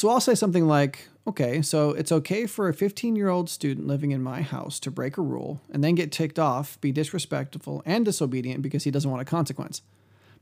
So 0.00 0.08
I'll 0.08 0.18
say 0.18 0.34
something 0.34 0.66
like, 0.66 1.10
okay, 1.26 1.60
so 1.60 1.90
it's 1.90 2.10
okay 2.10 2.46
for 2.46 2.70
a 2.70 2.72
15 2.72 3.16
year 3.16 3.28
old 3.28 3.50
student 3.50 3.86
living 3.86 4.12
in 4.12 4.22
my 4.22 4.40
house 4.40 4.80
to 4.80 4.90
break 4.90 5.18
a 5.18 5.20
rule 5.20 5.60
and 5.70 5.84
then 5.84 5.94
get 5.94 6.10
ticked 6.10 6.38
off, 6.38 6.80
be 6.80 6.90
disrespectful, 6.90 7.82
and 7.84 8.06
disobedient 8.06 8.62
because 8.62 8.84
he 8.84 8.90
doesn't 8.90 9.10
want 9.10 9.20
a 9.20 9.26
consequence. 9.26 9.82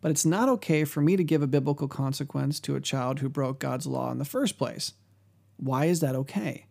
But 0.01 0.13
it's 0.13 0.25
not 0.25 0.49
okay 0.49 0.85
for 0.85 1.01
me 1.01 1.17
to 1.17 1.25
give 1.25 1.43
a 1.43 1.49
biblical 1.49 1.89
consequence 1.89 2.61
to 2.61 2.77
a 2.77 2.81
child 2.81 3.19
who 3.19 3.29
broke 3.29 3.59
God's 3.59 3.89
law 3.89 4.13
in 4.13 4.19
the 4.19 4.25
first 4.25 4.59
place. 4.59 4.93
Why 5.57 5.87
is 5.87 5.99
that 5.99 6.15
okay? 6.15 6.67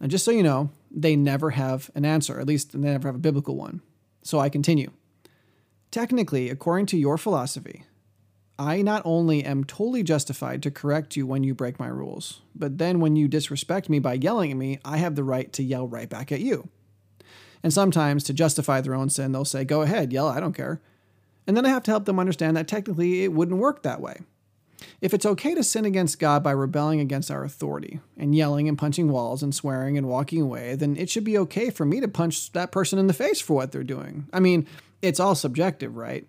And 0.00 0.10
just 0.10 0.24
so 0.24 0.32
you 0.32 0.42
know, 0.42 0.70
they 0.90 1.14
never 1.14 1.50
have 1.50 1.92
an 1.94 2.04
answer, 2.04 2.40
at 2.40 2.48
least 2.48 2.72
they 2.72 2.78
never 2.80 3.06
have 3.06 3.14
a 3.14 3.20
biblical 3.20 3.54
one. 3.54 3.82
So 4.24 4.40
I 4.40 4.48
continue. 4.48 4.90
Technically, 5.92 6.50
according 6.50 6.86
to 6.86 6.98
your 6.98 7.16
philosophy, 7.16 7.84
I 8.62 8.80
not 8.80 9.02
only 9.04 9.44
am 9.44 9.64
totally 9.64 10.04
justified 10.04 10.62
to 10.62 10.70
correct 10.70 11.16
you 11.16 11.26
when 11.26 11.42
you 11.42 11.52
break 11.52 11.80
my 11.80 11.88
rules, 11.88 12.42
but 12.54 12.78
then 12.78 13.00
when 13.00 13.16
you 13.16 13.26
disrespect 13.26 13.88
me 13.88 13.98
by 13.98 14.14
yelling 14.14 14.52
at 14.52 14.56
me, 14.56 14.78
I 14.84 14.98
have 14.98 15.16
the 15.16 15.24
right 15.24 15.52
to 15.54 15.64
yell 15.64 15.88
right 15.88 16.08
back 16.08 16.30
at 16.30 16.40
you. 16.40 16.68
And 17.64 17.72
sometimes, 17.72 18.22
to 18.24 18.32
justify 18.32 18.80
their 18.80 18.94
own 18.94 19.10
sin, 19.10 19.32
they'll 19.32 19.44
say, 19.44 19.64
Go 19.64 19.82
ahead, 19.82 20.12
yell, 20.12 20.28
I 20.28 20.38
don't 20.38 20.52
care. 20.52 20.80
And 21.44 21.56
then 21.56 21.66
I 21.66 21.70
have 21.70 21.82
to 21.84 21.90
help 21.90 22.04
them 22.04 22.20
understand 22.20 22.56
that 22.56 22.68
technically 22.68 23.24
it 23.24 23.32
wouldn't 23.32 23.58
work 23.58 23.82
that 23.82 24.00
way. 24.00 24.20
If 25.00 25.12
it's 25.12 25.26
okay 25.26 25.56
to 25.56 25.64
sin 25.64 25.84
against 25.84 26.20
God 26.20 26.44
by 26.44 26.52
rebelling 26.52 27.00
against 27.00 27.32
our 27.32 27.42
authority 27.42 27.98
and 28.16 28.32
yelling 28.32 28.68
and 28.68 28.78
punching 28.78 29.10
walls 29.10 29.42
and 29.42 29.52
swearing 29.52 29.98
and 29.98 30.06
walking 30.06 30.40
away, 30.40 30.76
then 30.76 30.96
it 30.96 31.10
should 31.10 31.24
be 31.24 31.38
okay 31.38 31.70
for 31.70 31.84
me 31.84 32.00
to 32.00 32.06
punch 32.06 32.52
that 32.52 32.70
person 32.70 33.00
in 33.00 33.08
the 33.08 33.12
face 33.12 33.40
for 33.40 33.54
what 33.54 33.72
they're 33.72 33.82
doing. 33.82 34.28
I 34.32 34.38
mean, 34.38 34.68
it's 35.00 35.18
all 35.18 35.34
subjective, 35.34 35.96
right? 35.96 36.28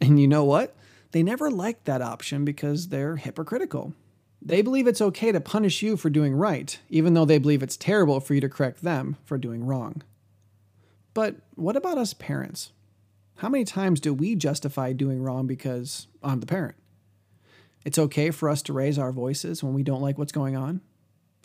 And 0.00 0.20
you 0.20 0.26
know 0.26 0.44
what? 0.44 0.74
They 1.14 1.22
never 1.22 1.48
like 1.48 1.84
that 1.84 2.02
option 2.02 2.44
because 2.44 2.88
they're 2.88 3.14
hypocritical. 3.14 3.94
They 4.42 4.62
believe 4.62 4.88
it's 4.88 5.00
okay 5.00 5.30
to 5.30 5.40
punish 5.40 5.80
you 5.80 5.96
for 5.96 6.10
doing 6.10 6.34
right, 6.34 6.76
even 6.90 7.14
though 7.14 7.24
they 7.24 7.38
believe 7.38 7.62
it's 7.62 7.76
terrible 7.76 8.18
for 8.18 8.34
you 8.34 8.40
to 8.40 8.48
correct 8.48 8.82
them 8.82 9.16
for 9.24 9.38
doing 9.38 9.64
wrong. 9.64 10.02
But 11.14 11.36
what 11.54 11.76
about 11.76 11.98
us 11.98 12.14
parents? 12.14 12.72
How 13.36 13.48
many 13.48 13.62
times 13.62 14.00
do 14.00 14.12
we 14.12 14.34
justify 14.34 14.92
doing 14.92 15.22
wrong 15.22 15.46
because 15.46 16.08
I'm 16.20 16.40
the 16.40 16.46
parent? 16.46 16.74
It's 17.84 17.96
okay 17.96 18.32
for 18.32 18.48
us 18.48 18.60
to 18.62 18.72
raise 18.72 18.98
our 18.98 19.12
voices 19.12 19.62
when 19.62 19.72
we 19.72 19.84
don't 19.84 20.02
like 20.02 20.18
what's 20.18 20.32
going 20.32 20.56
on. 20.56 20.80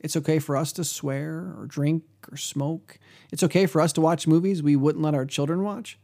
It's 0.02 0.18
okay 0.18 0.40
for 0.40 0.58
us 0.58 0.74
to 0.74 0.84
swear 0.84 1.54
or 1.56 1.68
drink 1.68 2.06
or 2.32 2.38
smoke. 2.38 2.98
It's 3.32 3.44
okay 3.44 3.68
for 3.68 3.82
us 3.82 3.94
to 3.94 4.02
watch 4.02 4.26
movies 4.26 4.64
we 4.64 4.76
wouldn't 4.76 5.04
let 5.04 5.14
our 5.14 5.28
children 5.28 5.62
watch. 5.62 6.00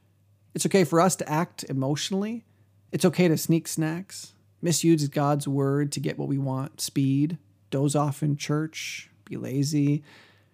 It's 0.53 0.67
okay 0.67 0.83
for 0.83 1.01
us 1.01 1.15
to 1.15 1.27
act 1.27 1.63
emotionally 1.63 2.45
it's 2.91 3.05
okay 3.05 3.27
to 3.27 3.37
sneak 3.37 3.67
snacks, 3.67 4.33
misuse 4.61 5.07
God's 5.07 5.47
word 5.47 5.91
to 5.93 5.99
get 5.99 6.17
what 6.17 6.27
we 6.27 6.37
want 6.37 6.81
speed, 6.81 7.37
doze 7.69 7.95
off 7.95 8.23
in 8.23 8.37
church, 8.37 9.09
be 9.25 9.37
lazy, 9.37 10.03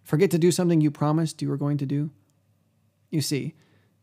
forget 0.03 0.31
to 0.31 0.39
do 0.39 0.51
something 0.51 0.81
you 0.81 0.91
promised 0.91 1.41
you 1.41 1.50
were 1.50 1.57
going 1.57 1.77
to 1.77 1.85
do? 1.85 2.09
You 3.09 3.21
see, 3.21 3.55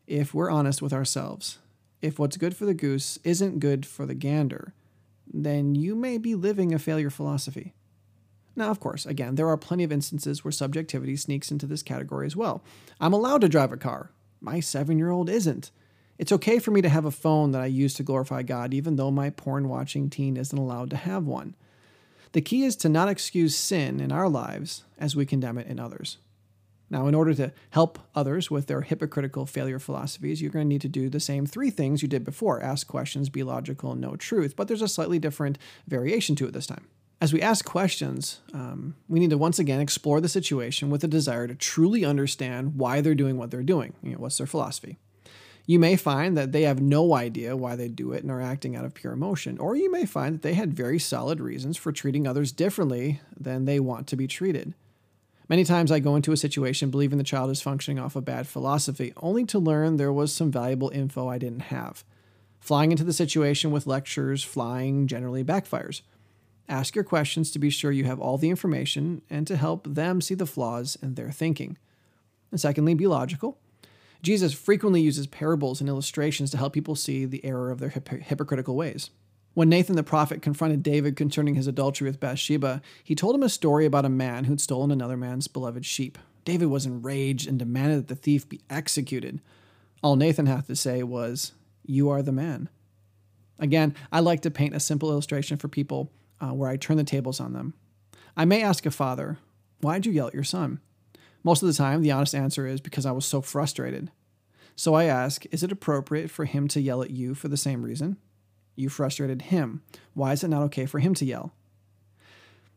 if 0.07 0.33
we're 0.33 0.51
honest 0.51 0.81
with 0.81 0.93
ourselves, 0.93 1.59
if 2.01 2.17
what's 2.17 2.37
good 2.37 2.55
for 2.55 2.65
the 2.65 2.73
goose 2.73 3.19
isn't 3.23 3.59
good 3.59 3.85
for 3.85 4.05
the 4.05 4.15
gander, 4.15 4.73
then 5.31 5.75
you 5.75 5.95
may 5.95 6.17
be 6.17 6.35
living 6.35 6.73
a 6.73 6.79
failure 6.79 7.09
philosophy. 7.09 7.73
Now, 8.55 8.71
of 8.71 8.79
course, 8.79 9.05
again, 9.05 9.35
there 9.35 9.47
are 9.47 9.57
plenty 9.57 9.83
of 9.83 9.91
instances 9.91 10.43
where 10.43 10.51
subjectivity 10.51 11.15
sneaks 11.15 11.51
into 11.51 11.65
this 11.65 11.83
category 11.83 12.25
as 12.25 12.35
well. 12.35 12.63
I'm 12.99 13.13
allowed 13.13 13.41
to 13.41 13.49
drive 13.49 13.71
a 13.71 13.77
car. 13.77 14.11
My 14.41 14.59
seven 14.59 14.97
year 14.97 15.11
old 15.11 15.29
isn't. 15.29 15.71
It's 16.19 16.33
okay 16.33 16.59
for 16.59 16.71
me 16.71 16.81
to 16.81 16.89
have 16.89 17.05
a 17.05 17.11
phone 17.11 17.51
that 17.51 17.61
I 17.61 17.67
use 17.67 17.93
to 17.93 18.03
glorify 18.03 18.43
God, 18.43 18.73
even 18.73 18.97
though 18.97 19.09
my 19.09 19.29
porn 19.29 19.69
watching 19.69 20.09
teen 20.09 20.35
isn't 20.35 20.57
allowed 20.57 20.89
to 20.89 20.97
have 20.97 21.25
one. 21.25 21.55
The 22.33 22.41
key 22.41 22.65
is 22.65 22.75
to 22.77 22.89
not 22.89 23.07
excuse 23.07 23.55
sin 23.55 24.01
in 24.01 24.11
our 24.11 24.27
lives 24.27 24.83
as 24.97 25.15
we 25.15 25.25
condemn 25.25 25.57
it 25.57 25.67
in 25.67 25.79
others. 25.79 26.17
Now, 26.89 27.07
in 27.07 27.15
order 27.15 27.33
to 27.35 27.53
help 27.69 27.99
others 28.13 28.51
with 28.51 28.67
their 28.67 28.81
hypocritical 28.81 29.45
failure 29.45 29.79
philosophies, 29.79 30.41
you're 30.41 30.51
going 30.51 30.65
to 30.65 30.69
need 30.69 30.81
to 30.81 30.89
do 30.89 31.09
the 31.09 31.21
same 31.21 31.45
three 31.45 31.69
things 31.69 32.01
you 32.01 32.09
did 32.09 32.25
before 32.25 32.61
ask 32.61 32.85
questions, 32.85 33.29
be 33.29 33.43
logical, 33.43 33.95
know 33.95 34.17
truth, 34.17 34.55
but 34.57 34.67
there's 34.67 34.81
a 34.81 34.89
slightly 34.89 35.19
different 35.19 35.57
variation 35.87 36.35
to 36.35 36.47
it 36.47 36.51
this 36.51 36.67
time. 36.67 36.87
As 37.21 37.31
we 37.31 37.41
ask 37.41 37.63
questions, 37.63 38.41
um, 38.53 38.95
we 39.07 39.19
need 39.19 39.29
to 39.29 39.37
once 39.37 39.57
again 39.57 39.79
explore 39.79 40.19
the 40.19 40.27
situation 40.27 40.89
with 40.89 41.03
a 41.03 41.07
desire 41.07 41.47
to 41.47 41.55
truly 41.55 42.03
understand 42.03 42.75
why 42.75 42.99
they're 42.99 43.15
doing 43.15 43.37
what 43.37 43.51
they're 43.51 43.63
doing. 43.63 43.93
You 44.03 44.13
know, 44.13 44.17
what's 44.17 44.37
their 44.37 44.47
philosophy? 44.47 44.97
You 45.69 45.77
may 45.77 45.97
find 45.97 46.35
that 46.35 46.51
they 46.51 46.63
have 46.63 46.81
no 46.81 47.13
idea 47.13 47.55
why 47.55 47.75
they 47.75 47.89
do 47.89 48.11
it 48.11 48.23
and 48.23 48.31
are 48.31 48.41
acting 48.41 48.75
out 48.75 48.85
of 48.85 48.95
pure 48.95 49.13
emotion, 49.13 49.59
or 49.59 49.75
you 49.75 49.91
may 49.91 50.03
find 50.03 50.33
that 50.33 50.41
they 50.41 50.55
had 50.55 50.73
very 50.73 50.97
solid 50.97 51.39
reasons 51.39 51.77
for 51.77 51.91
treating 51.91 52.25
others 52.25 52.51
differently 52.51 53.21
than 53.39 53.65
they 53.65 53.79
want 53.79 54.07
to 54.07 54.15
be 54.15 54.25
treated. 54.25 54.73
Many 55.47 55.63
times 55.63 55.91
I 55.91 55.99
go 55.99 56.15
into 56.15 56.31
a 56.31 56.37
situation 56.37 56.89
believing 56.89 57.19
the 57.19 57.23
child 57.23 57.51
is 57.51 57.61
functioning 57.61 57.99
off 57.99 58.15
a 58.15 58.21
bad 58.21 58.47
philosophy, 58.47 59.13
only 59.17 59.45
to 59.45 59.59
learn 59.59 59.97
there 59.97 60.11
was 60.11 60.33
some 60.33 60.49
valuable 60.49 60.89
info 60.89 61.27
I 61.27 61.37
didn't 61.37 61.59
have. 61.59 62.03
Flying 62.59 62.89
into 62.89 63.03
the 63.03 63.13
situation 63.13 63.69
with 63.69 63.85
lectures, 63.85 64.43
flying 64.43 65.05
generally 65.05 65.43
backfires. 65.43 66.01
Ask 66.67 66.95
your 66.95 67.03
questions 67.03 67.51
to 67.51 67.59
be 67.59 67.69
sure 67.69 67.91
you 67.91 68.05
have 68.05 68.19
all 68.19 68.39
the 68.39 68.49
information 68.49 69.21
and 69.29 69.45
to 69.45 69.55
help 69.55 69.85
them 69.85 70.19
see 70.19 70.33
the 70.33 70.47
flaws 70.47 70.97
in 70.99 71.13
their 71.13 71.29
thinking. 71.29 71.77
And 72.49 72.59
secondly, 72.59 72.95
be 72.95 73.05
logical. 73.05 73.59
Jesus 74.21 74.53
frequently 74.53 75.01
uses 75.01 75.27
parables 75.27 75.79
and 75.79 75.89
illustrations 75.89 76.51
to 76.51 76.57
help 76.57 76.73
people 76.73 76.95
see 76.95 77.25
the 77.25 77.43
error 77.45 77.71
of 77.71 77.79
their 77.79 77.89
hypocritical 77.89 78.75
ways. 78.75 79.09
When 79.53 79.69
Nathan 79.69 79.95
the 79.95 80.03
prophet 80.03 80.41
confronted 80.41 80.83
David 80.83 81.15
concerning 81.15 81.55
his 81.55 81.67
adultery 81.67 82.07
with 82.07 82.19
Bathsheba, 82.19 82.81
he 83.03 83.15
told 83.15 83.35
him 83.35 83.43
a 83.43 83.49
story 83.49 83.85
about 83.85 84.05
a 84.05 84.09
man 84.09 84.45
who'd 84.45 84.61
stolen 84.61 84.91
another 84.91 85.17
man's 85.17 85.47
beloved 85.47 85.85
sheep. 85.85 86.17
David 86.45 86.67
was 86.67 86.85
enraged 86.85 87.47
and 87.47 87.57
demanded 87.57 88.07
that 88.07 88.07
the 88.07 88.15
thief 88.15 88.47
be 88.47 88.61
executed. 88.69 89.41
All 90.01 90.15
Nathan 90.15 90.45
had 90.45 90.67
to 90.67 90.75
say 90.75 91.03
was, 91.03 91.53
You 91.85 92.09
are 92.09 92.21
the 92.21 92.31
man. 92.31 92.69
Again, 93.57 93.95
I 94.11 94.19
like 94.19 94.41
to 94.41 94.51
paint 94.51 94.75
a 94.75 94.79
simple 94.79 95.09
illustration 95.11 95.57
for 95.57 95.67
people 95.67 96.11
uh, 96.39 96.51
where 96.51 96.69
I 96.69 96.77
turn 96.77 96.97
the 96.97 97.03
tables 97.03 97.39
on 97.39 97.53
them. 97.53 97.73
I 98.37 98.45
may 98.45 98.61
ask 98.61 98.85
a 98.85 98.91
father, 98.91 99.39
Why'd 99.81 100.05
you 100.05 100.11
yell 100.11 100.27
at 100.27 100.33
your 100.33 100.43
son? 100.43 100.79
Most 101.43 101.61
of 101.63 101.67
the 101.67 101.73
time, 101.73 102.01
the 102.01 102.11
honest 102.11 102.35
answer 102.35 102.67
is 102.67 102.81
because 102.81 103.05
I 103.05 103.11
was 103.11 103.25
so 103.25 103.41
frustrated. 103.41 104.11
So 104.75 104.93
I 104.93 105.05
ask, 105.05 105.45
is 105.51 105.63
it 105.63 105.71
appropriate 105.71 106.31
for 106.31 106.45
him 106.45 106.67
to 106.69 106.81
yell 106.81 107.01
at 107.01 107.11
you 107.11 107.33
for 107.35 107.47
the 107.47 107.57
same 107.57 107.83
reason? 107.83 108.17
You 108.75 108.89
frustrated 108.89 109.43
him. 109.43 109.81
Why 110.13 110.33
is 110.33 110.43
it 110.43 110.47
not 110.47 110.63
okay 110.63 110.85
for 110.85 110.99
him 110.99 111.13
to 111.15 111.25
yell? 111.25 111.53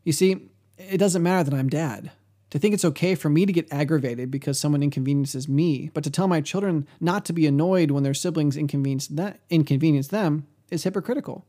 You 0.03 0.11
see, 0.11 0.49
it 0.77 0.97
doesn't 0.97 1.23
matter 1.23 1.49
that 1.49 1.57
I'm 1.57 1.69
dad. 1.69 2.11
To 2.49 2.59
think 2.59 2.73
it's 2.73 2.85
okay 2.85 3.15
for 3.15 3.29
me 3.29 3.45
to 3.45 3.53
get 3.53 3.71
aggravated 3.71 4.29
because 4.29 4.59
someone 4.59 4.83
inconveniences 4.83 5.47
me, 5.47 5.89
but 5.93 6.03
to 6.03 6.11
tell 6.11 6.27
my 6.27 6.39
children 6.39 6.87
not 6.99 7.25
to 7.25 7.33
be 7.33 7.47
annoyed 7.47 7.89
when 7.89 8.03
their 8.03 8.13
siblings 8.13 8.57
inconvenience, 8.57 9.07
that, 9.07 9.39
inconvenience 9.49 10.09
them 10.09 10.45
is 10.69 10.83
hypocritical. 10.83 11.45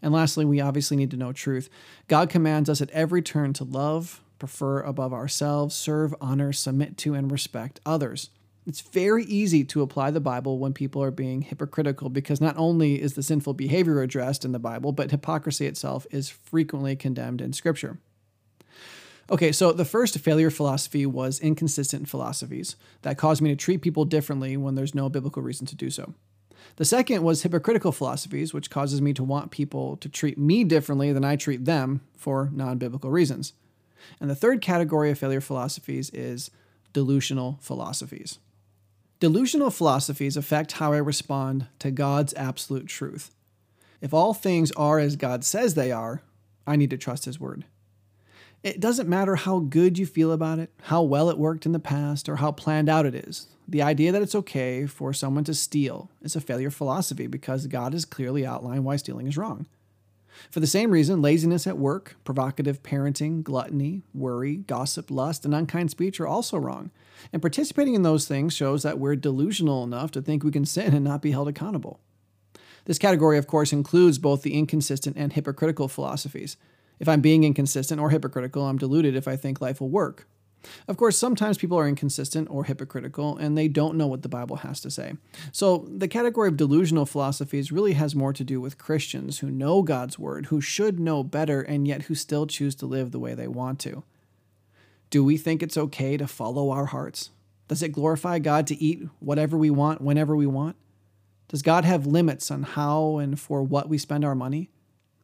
And 0.00 0.12
lastly, 0.12 0.44
we 0.44 0.60
obviously 0.60 0.96
need 0.96 1.12
to 1.12 1.16
know 1.16 1.32
truth. 1.32 1.68
God 2.08 2.30
commands 2.30 2.68
us 2.68 2.80
at 2.80 2.90
every 2.90 3.22
turn 3.22 3.52
to 3.52 3.64
love, 3.64 4.20
prefer 4.42 4.80
above 4.80 5.12
ourselves, 5.12 5.72
serve, 5.72 6.12
honor, 6.20 6.52
submit 6.52 6.96
to, 6.96 7.14
and 7.14 7.30
respect 7.30 7.78
others. 7.86 8.30
It's 8.66 8.80
very 8.80 9.22
easy 9.26 9.62
to 9.66 9.82
apply 9.82 10.10
the 10.10 10.18
Bible 10.18 10.58
when 10.58 10.72
people 10.72 11.00
are 11.00 11.12
being 11.12 11.42
hypocritical 11.42 12.10
because 12.10 12.40
not 12.40 12.56
only 12.58 13.00
is 13.00 13.14
the 13.14 13.22
sinful 13.22 13.54
behavior 13.54 14.02
addressed 14.02 14.44
in 14.44 14.50
the 14.50 14.58
Bible, 14.58 14.90
but 14.90 15.12
hypocrisy 15.12 15.66
itself 15.66 16.08
is 16.10 16.28
frequently 16.28 16.96
condemned 16.96 17.40
in 17.40 17.52
Scripture. 17.52 17.98
Okay, 19.30 19.52
so 19.52 19.70
the 19.70 19.84
first 19.84 20.18
failure 20.18 20.50
philosophy 20.50 21.06
was 21.06 21.38
inconsistent 21.38 22.08
philosophies 22.08 22.74
that 23.02 23.18
caused 23.18 23.42
me 23.42 23.50
to 23.50 23.56
treat 23.56 23.80
people 23.80 24.04
differently 24.04 24.56
when 24.56 24.74
there's 24.74 24.92
no 24.92 25.08
biblical 25.08 25.40
reason 25.40 25.68
to 25.68 25.76
do 25.76 25.88
so. 25.88 26.14
The 26.76 26.84
second 26.84 27.22
was 27.22 27.44
hypocritical 27.44 27.92
philosophies, 27.92 28.52
which 28.52 28.70
causes 28.70 29.00
me 29.00 29.12
to 29.12 29.22
want 29.22 29.52
people 29.52 29.96
to 29.98 30.08
treat 30.08 30.36
me 30.36 30.64
differently 30.64 31.12
than 31.12 31.24
I 31.24 31.36
treat 31.36 31.64
them 31.64 32.00
for 32.16 32.50
non 32.52 32.78
biblical 32.78 33.12
reasons. 33.12 33.52
And 34.20 34.30
the 34.30 34.34
third 34.34 34.60
category 34.60 35.10
of 35.10 35.18
failure 35.18 35.40
philosophies 35.40 36.10
is 36.10 36.50
delusional 36.92 37.58
philosophies. 37.60 38.38
Delusional 39.20 39.70
philosophies 39.70 40.36
affect 40.36 40.72
how 40.72 40.92
I 40.92 40.98
respond 40.98 41.66
to 41.78 41.90
God's 41.90 42.34
absolute 42.34 42.88
truth. 42.88 43.30
If 44.00 44.12
all 44.12 44.34
things 44.34 44.72
are 44.72 44.98
as 44.98 45.14
God 45.14 45.44
says 45.44 45.74
they 45.74 45.92
are, 45.92 46.22
I 46.66 46.76
need 46.76 46.90
to 46.90 46.98
trust 46.98 47.24
His 47.24 47.38
word. 47.38 47.64
It 48.62 48.80
doesn't 48.80 49.08
matter 49.08 49.36
how 49.36 49.58
good 49.60 49.98
you 49.98 50.06
feel 50.06 50.32
about 50.32 50.58
it, 50.58 50.70
how 50.82 51.02
well 51.02 51.30
it 51.30 51.38
worked 51.38 51.66
in 51.66 51.72
the 51.72 51.78
past, 51.78 52.28
or 52.28 52.36
how 52.36 52.52
planned 52.52 52.88
out 52.88 53.06
it 53.06 53.14
is. 53.14 53.48
The 53.66 53.82
idea 53.82 54.12
that 54.12 54.22
it's 54.22 54.34
okay 54.34 54.86
for 54.86 55.12
someone 55.12 55.44
to 55.44 55.54
steal 55.54 56.10
is 56.20 56.36
a 56.36 56.40
failure 56.40 56.70
philosophy 56.70 57.26
because 57.26 57.66
God 57.66 57.92
has 57.92 58.04
clearly 58.04 58.44
outlined 58.44 58.84
why 58.84 58.96
stealing 58.96 59.26
is 59.26 59.36
wrong. 59.36 59.66
For 60.50 60.60
the 60.60 60.66
same 60.66 60.90
reason, 60.90 61.22
laziness 61.22 61.66
at 61.66 61.78
work, 61.78 62.16
provocative 62.24 62.82
parenting, 62.82 63.42
gluttony, 63.42 64.02
worry, 64.14 64.56
gossip, 64.56 65.10
lust, 65.10 65.44
and 65.44 65.54
unkind 65.54 65.90
speech 65.90 66.20
are 66.20 66.26
also 66.26 66.58
wrong. 66.58 66.90
And 67.32 67.42
participating 67.42 67.94
in 67.94 68.02
those 68.02 68.26
things 68.26 68.54
shows 68.54 68.82
that 68.82 68.98
we're 68.98 69.16
delusional 69.16 69.84
enough 69.84 70.10
to 70.12 70.22
think 70.22 70.42
we 70.42 70.50
can 70.50 70.64
sin 70.64 70.94
and 70.94 71.04
not 71.04 71.22
be 71.22 71.30
held 71.30 71.48
accountable. 71.48 72.00
This 72.84 72.98
category, 72.98 73.38
of 73.38 73.46
course, 73.46 73.72
includes 73.72 74.18
both 74.18 74.42
the 74.42 74.54
inconsistent 74.54 75.16
and 75.16 75.32
hypocritical 75.32 75.88
philosophies. 75.88 76.56
If 76.98 77.08
I'm 77.08 77.20
being 77.20 77.44
inconsistent 77.44 78.00
or 78.00 78.10
hypocritical, 78.10 78.66
I'm 78.66 78.78
deluded 78.78 79.14
if 79.14 79.28
I 79.28 79.36
think 79.36 79.60
life 79.60 79.80
will 79.80 79.88
work. 79.88 80.26
Of 80.88 80.96
course, 80.96 81.18
sometimes 81.18 81.58
people 81.58 81.78
are 81.78 81.88
inconsistent 81.88 82.48
or 82.50 82.64
hypocritical 82.64 83.36
and 83.36 83.56
they 83.56 83.68
don't 83.68 83.96
know 83.96 84.06
what 84.06 84.22
the 84.22 84.28
Bible 84.28 84.56
has 84.56 84.80
to 84.80 84.90
say. 84.90 85.14
So, 85.50 85.88
the 85.88 86.08
category 86.08 86.48
of 86.48 86.56
delusional 86.56 87.06
philosophies 87.06 87.72
really 87.72 87.94
has 87.94 88.14
more 88.14 88.32
to 88.32 88.44
do 88.44 88.60
with 88.60 88.78
Christians 88.78 89.40
who 89.40 89.50
know 89.50 89.82
God's 89.82 90.18
word, 90.18 90.46
who 90.46 90.60
should 90.60 91.00
know 91.00 91.22
better, 91.22 91.62
and 91.62 91.86
yet 91.86 92.02
who 92.02 92.14
still 92.14 92.46
choose 92.46 92.74
to 92.76 92.86
live 92.86 93.10
the 93.10 93.18
way 93.18 93.34
they 93.34 93.48
want 93.48 93.78
to. 93.80 94.04
Do 95.10 95.22
we 95.22 95.36
think 95.36 95.62
it's 95.62 95.76
okay 95.76 96.16
to 96.16 96.26
follow 96.26 96.70
our 96.70 96.86
hearts? 96.86 97.30
Does 97.68 97.82
it 97.82 97.90
glorify 97.90 98.38
God 98.38 98.66
to 98.68 98.82
eat 98.82 99.06
whatever 99.18 99.56
we 99.56 99.70
want 99.70 100.00
whenever 100.00 100.36
we 100.36 100.46
want? 100.46 100.76
Does 101.48 101.62
God 101.62 101.84
have 101.84 102.06
limits 102.06 102.50
on 102.50 102.62
how 102.62 103.18
and 103.18 103.38
for 103.38 103.62
what 103.62 103.88
we 103.88 103.98
spend 103.98 104.24
our 104.24 104.34
money? 104.34 104.70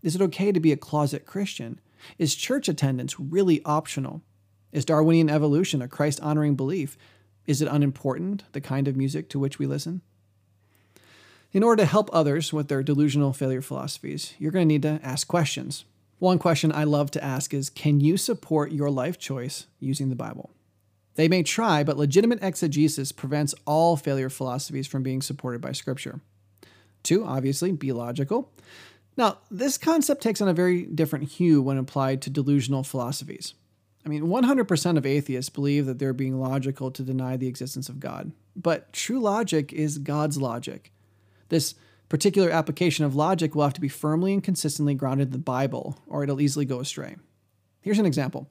Is 0.02 0.14
it 0.14 0.23
okay 0.23 0.52
to 0.52 0.61
be 0.61 0.73
a 0.73 0.76
closet 0.76 1.25
Christian? 1.25 1.80
Is 2.18 2.35
church 2.35 2.68
attendance 2.68 3.18
really 3.18 3.62
optional? 3.64 4.23
Is 4.72 4.84
Darwinian 4.84 5.30
evolution 5.30 5.80
a 5.82 5.88
Christ 5.88 6.20
honoring 6.20 6.54
belief? 6.54 6.98
Is 7.46 7.62
it 7.62 7.68
unimportant, 7.68 8.44
the 8.52 8.60
kind 8.60 8.87
of 8.87 8.96
music 8.96 9.28
to 9.30 9.38
which 9.38 9.58
we 9.58 9.66
listen? 9.66 10.02
In 11.52 11.62
order 11.62 11.82
to 11.82 11.88
help 11.88 12.10
others 12.12 12.52
with 12.52 12.68
their 12.68 12.82
delusional 12.82 13.32
failure 13.32 13.62
philosophies, 13.62 14.34
you're 14.38 14.52
going 14.52 14.68
to 14.68 14.75
need 14.75 14.82
to 14.82 15.00
ask 15.02 15.26
questions. 15.26 15.87
One 16.18 16.38
question 16.38 16.72
I 16.72 16.84
love 16.84 17.10
to 17.12 17.25
ask 17.25 17.54
is 17.54 17.70
Can 17.70 18.00
you 18.00 18.16
support 18.16 18.72
your 18.72 18.90
life 18.90 19.18
choice 19.18 19.66
using 19.80 20.10
the 20.10 20.16
Bible? 20.16 20.50
They 21.14 21.26
may 21.26 21.42
try, 21.42 21.82
but 21.82 21.96
legitimate 21.96 22.42
exegesis 22.42 23.12
prevents 23.12 23.54
all 23.66 23.96
failure 23.96 24.28
philosophies 24.28 24.87
from 24.87 25.02
being 25.02 25.22
supported 25.22 25.60
by 25.60 25.72
Scripture. 25.72 26.20
Two, 27.02 27.25
obviously, 27.25 27.72
be 27.72 27.92
logical. 27.92 28.52
Now, 29.16 29.38
this 29.50 29.78
concept 29.78 30.22
takes 30.22 30.40
on 30.40 30.48
a 30.48 30.52
very 30.54 30.82
different 30.82 31.30
hue 31.30 31.62
when 31.62 31.78
applied 31.78 32.22
to 32.22 32.30
delusional 32.30 32.84
philosophies. 32.84 33.54
I 34.09 34.11
mean, 34.11 34.23
100% 34.23 34.97
of 34.97 35.05
atheists 35.05 35.50
believe 35.50 35.85
that 35.85 35.99
they're 35.99 36.15
being 36.15 36.41
logical 36.41 36.91
to 36.93 37.03
deny 37.03 37.37
the 37.37 37.47
existence 37.47 37.91
of 37.91 38.00
God. 38.00 38.33
But 38.57 38.91
true 38.91 39.21
logic 39.21 39.71
is 39.71 39.99
God's 39.99 40.38
logic. 40.38 40.93
This 41.50 41.75
particular 42.09 42.49
application 42.49 43.05
of 43.05 43.15
logic 43.15 43.55
will 43.55 43.65
have 43.65 43.75
to 43.75 43.83
be 43.83 43.88
firmly 43.88 44.33
and 44.33 44.43
consistently 44.43 44.95
grounded 44.95 45.29
in 45.29 45.33
the 45.33 45.38
Bible, 45.38 45.99
or 46.07 46.25
it'll 46.25 46.41
easily 46.41 46.65
go 46.65 46.81
astray. 46.81 47.17
Here's 47.83 47.99
an 47.99 48.07
example 48.07 48.49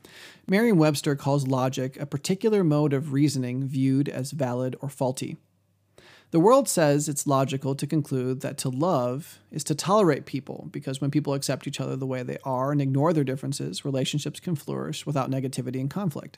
Merriam 0.47 0.77
Webster 0.77 1.15
calls 1.15 1.47
logic 1.47 1.99
a 1.99 2.05
particular 2.05 2.63
mode 2.63 2.93
of 2.93 3.11
reasoning 3.11 3.67
viewed 3.67 4.07
as 4.07 4.29
valid 4.29 4.75
or 4.79 4.89
faulty. 4.89 5.37
The 6.31 6.39
world 6.41 6.67
says 6.67 7.07
it's 7.07 7.25
logical 7.25 7.73
to 7.75 7.87
conclude 7.87 8.41
that 8.41 8.57
to 8.59 8.69
love 8.69 9.39
is 9.49 9.63
to 9.65 9.75
tolerate 9.75 10.25
people 10.25 10.67
because 10.71 10.99
when 10.99 11.09
people 11.09 11.33
accept 11.33 11.67
each 11.67 11.79
other 11.79 11.95
the 11.95 12.05
way 12.05 12.21
they 12.21 12.37
are 12.43 12.73
and 12.73 12.81
ignore 12.81 13.13
their 13.13 13.23
differences, 13.23 13.85
relationships 13.85 14.41
can 14.41 14.55
flourish 14.55 15.05
without 15.05 15.31
negativity 15.31 15.79
and 15.79 15.89
conflict. 15.89 16.37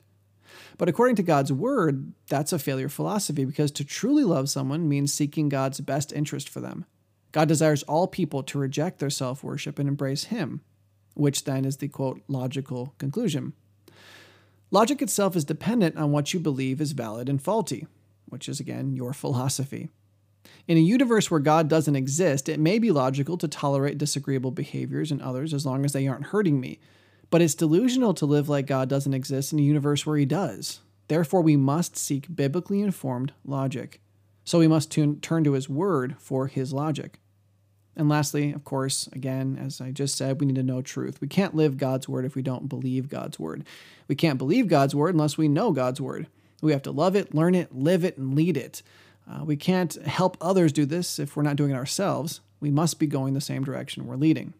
But 0.78 0.88
according 0.88 1.16
to 1.16 1.24
God's 1.24 1.52
word, 1.52 2.12
that's 2.28 2.52
a 2.52 2.58
failure 2.58 2.88
philosophy 2.88 3.44
because 3.44 3.72
to 3.72 3.84
truly 3.84 4.22
love 4.22 4.48
someone 4.48 4.88
means 4.88 5.12
seeking 5.12 5.48
God's 5.48 5.80
best 5.80 6.12
interest 6.12 6.48
for 6.48 6.60
them. 6.60 6.84
God 7.32 7.48
desires 7.48 7.82
all 7.84 8.06
people 8.06 8.42
to 8.44 8.58
reject 8.58 8.98
their 8.98 9.10
self 9.10 9.42
worship 9.42 9.78
and 9.78 9.88
embrace 9.88 10.24
Him, 10.24 10.62
which 11.14 11.44
then 11.44 11.64
is 11.64 11.78
the 11.78 11.88
quote, 11.88 12.22
logical 12.28 12.94
conclusion. 12.98 13.54
Logic 14.70 15.02
itself 15.02 15.34
is 15.34 15.44
dependent 15.44 15.96
on 15.96 16.12
what 16.12 16.32
you 16.32 16.38
believe 16.38 16.80
is 16.80 16.92
valid 16.92 17.28
and 17.28 17.42
faulty, 17.42 17.86
which 18.30 18.48
is 18.48 18.60
again 18.60 18.94
your 18.94 19.12
philosophy. 19.12 19.90
In 20.66 20.76
a 20.76 20.80
universe 20.80 21.30
where 21.30 21.40
God 21.40 21.68
doesn't 21.68 21.96
exist, 21.96 22.48
it 22.48 22.60
may 22.60 22.78
be 22.78 22.90
logical 22.90 23.36
to 23.38 23.48
tolerate 23.48 23.98
disagreeable 23.98 24.50
behaviors 24.50 25.10
in 25.10 25.20
others 25.20 25.52
as 25.52 25.66
long 25.66 25.84
as 25.84 25.92
they 25.92 26.06
aren't 26.06 26.26
hurting 26.26 26.60
me. 26.60 26.78
But 27.30 27.42
it's 27.42 27.54
delusional 27.54 28.14
to 28.14 28.26
live 28.26 28.48
like 28.48 28.66
God 28.66 28.88
doesn't 28.88 29.14
exist 29.14 29.52
in 29.52 29.58
a 29.58 29.62
universe 29.62 30.04
where 30.04 30.16
He 30.16 30.24
does. 30.24 30.80
Therefore, 31.08 31.42
we 31.42 31.56
must 31.56 31.96
seek 31.96 32.34
biblically 32.34 32.80
informed 32.80 33.32
logic. 33.44 34.00
So 34.44 34.58
we 34.58 34.68
must 34.68 34.90
tune, 34.90 35.20
turn 35.20 35.44
to 35.44 35.52
His 35.52 35.68
Word 35.68 36.16
for 36.18 36.46
His 36.46 36.72
logic. 36.72 37.18
And 37.96 38.08
lastly, 38.08 38.52
of 38.52 38.64
course, 38.64 39.08
again, 39.08 39.58
as 39.60 39.80
I 39.80 39.90
just 39.90 40.16
said, 40.16 40.40
we 40.40 40.46
need 40.46 40.56
to 40.56 40.62
know 40.62 40.82
truth. 40.82 41.20
We 41.20 41.28
can't 41.28 41.54
live 41.54 41.76
God's 41.76 42.08
Word 42.08 42.24
if 42.24 42.34
we 42.34 42.42
don't 42.42 42.68
believe 42.68 43.08
God's 43.08 43.38
Word. 43.38 43.64
We 44.08 44.14
can't 44.14 44.38
believe 44.38 44.68
God's 44.68 44.94
Word 44.94 45.14
unless 45.14 45.36
we 45.36 45.48
know 45.48 45.72
God's 45.72 46.00
Word. 46.00 46.26
We 46.62 46.72
have 46.72 46.82
to 46.82 46.90
love 46.90 47.16
it, 47.16 47.34
learn 47.34 47.54
it, 47.54 47.74
live 47.74 48.04
it, 48.04 48.18
and 48.18 48.34
lead 48.34 48.56
it. 48.56 48.82
Uh, 49.30 49.44
we 49.44 49.56
can't 49.56 49.94
help 50.06 50.36
others 50.40 50.72
do 50.72 50.84
this 50.84 51.18
if 51.18 51.36
we're 51.36 51.42
not 51.42 51.56
doing 51.56 51.70
it 51.70 51.76
ourselves. 51.76 52.40
We 52.60 52.70
must 52.70 52.98
be 52.98 53.06
going 53.06 53.34
the 53.34 53.40
same 53.40 53.64
direction 53.64 54.06
we're 54.06 54.16
leading. 54.16 54.54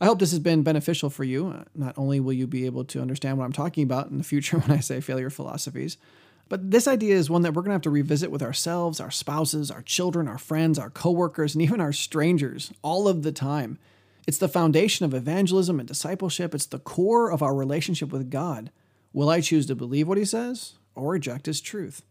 I 0.00 0.06
hope 0.06 0.18
this 0.18 0.30
has 0.30 0.40
been 0.40 0.62
beneficial 0.62 1.10
for 1.10 1.24
you. 1.24 1.48
Uh, 1.48 1.64
not 1.74 1.98
only 1.98 2.20
will 2.20 2.32
you 2.32 2.46
be 2.46 2.64
able 2.64 2.84
to 2.86 3.02
understand 3.02 3.36
what 3.36 3.44
I'm 3.44 3.52
talking 3.52 3.84
about 3.84 4.10
in 4.10 4.18
the 4.18 4.24
future 4.32 4.58
when 4.58 4.76
I 4.76 4.80
say 4.80 5.00
failure 5.00 5.30
philosophies, 5.30 5.98
but 6.48 6.70
this 6.70 6.88
idea 6.88 7.14
is 7.14 7.30
one 7.30 7.42
that 7.42 7.52
we're 7.54 7.62
going 7.62 7.70
to 7.70 7.74
have 7.74 7.82
to 7.82 7.90
revisit 7.90 8.30
with 8.30 8.42
ourselves, 8.42 8.98
our 8.98 9.10
spouses, 9.10 9.70
our 9.70 9.82
children, 9.82 10.26
our 10.26 10.38
friends, 10.38 10.78
our 10.78 10.90
coworkers, 10.90 11.54
and 11.54 11.62
even 11.62 11.80
our 11.80 11.92
strangers 11.92 12.72
all 12.82 13.08
of 13.08 13.22
the 13.22 13.32
time. 13.32 13.78
It's 14.26 14.38
the 14.38 14.48
foundation 14.48 15.06
of 15.06 15.14
evangelism 15.14 15.78
and 15.78 15.88
discipleship. 15.88 16.54
It's 16.54 16.66
the 16.66 16.78
core 16.78 17.30
of 17.30 17.42
our 17.42 17.54
relationship 17.54 18.10
with 18.10 18.30
God. 18.30 18.70
Will 19.12 19.28
I 19.28 19.40
choose 19.40 19.66
to 19.66 19.74
believe 19.74 20.08
what 20.08 20.18
he 20.18 20.24
says 20.24 20.74
or 21.00 21.12
reject 21.12 21.46
his 21.46 21.60
truth? 21.60 22.02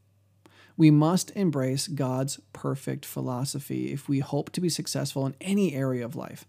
We 0.75 0.91
must 0.91 1.31
embrace 1.31 1.87
God's 1.87 2.39
perfect 2.53 3.05
philosophy 3.05 3.91
if 3.91 4.07
we 4.07 4.19
hope 4.19 4.49
to 4.51 4.61
be 4.61 4.69
successful 4.69 5.25
in 5.25 5.35
any 5.41 5.73
area 5.73 6.05
of 6.05 6.15
life. 6.15 6.45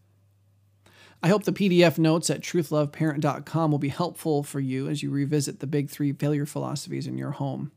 I 1.23 1.29
hope 1.29 1.45
the 1.45 1.53
PDF 1.53 1.99
notes 1.99 2.31
at 2.31 2.41
truthloveparent.com 2.41 3.71
will 3.71 3.79
be 3.79 3.89
helpful 3.89 4.43
for 4.43 4.61
you 4.61 4.89
as 4.89 5.03
you 5.03 5.11
revisit 5.11 5.61
the 5.61 5.67
big 5.67 5.91
three 5.91 6.13
failure 6.13 6.47
philosophies 6.47 7.07
in 7.07 7.19
your 7.19 7.33
home. 7.33 7.73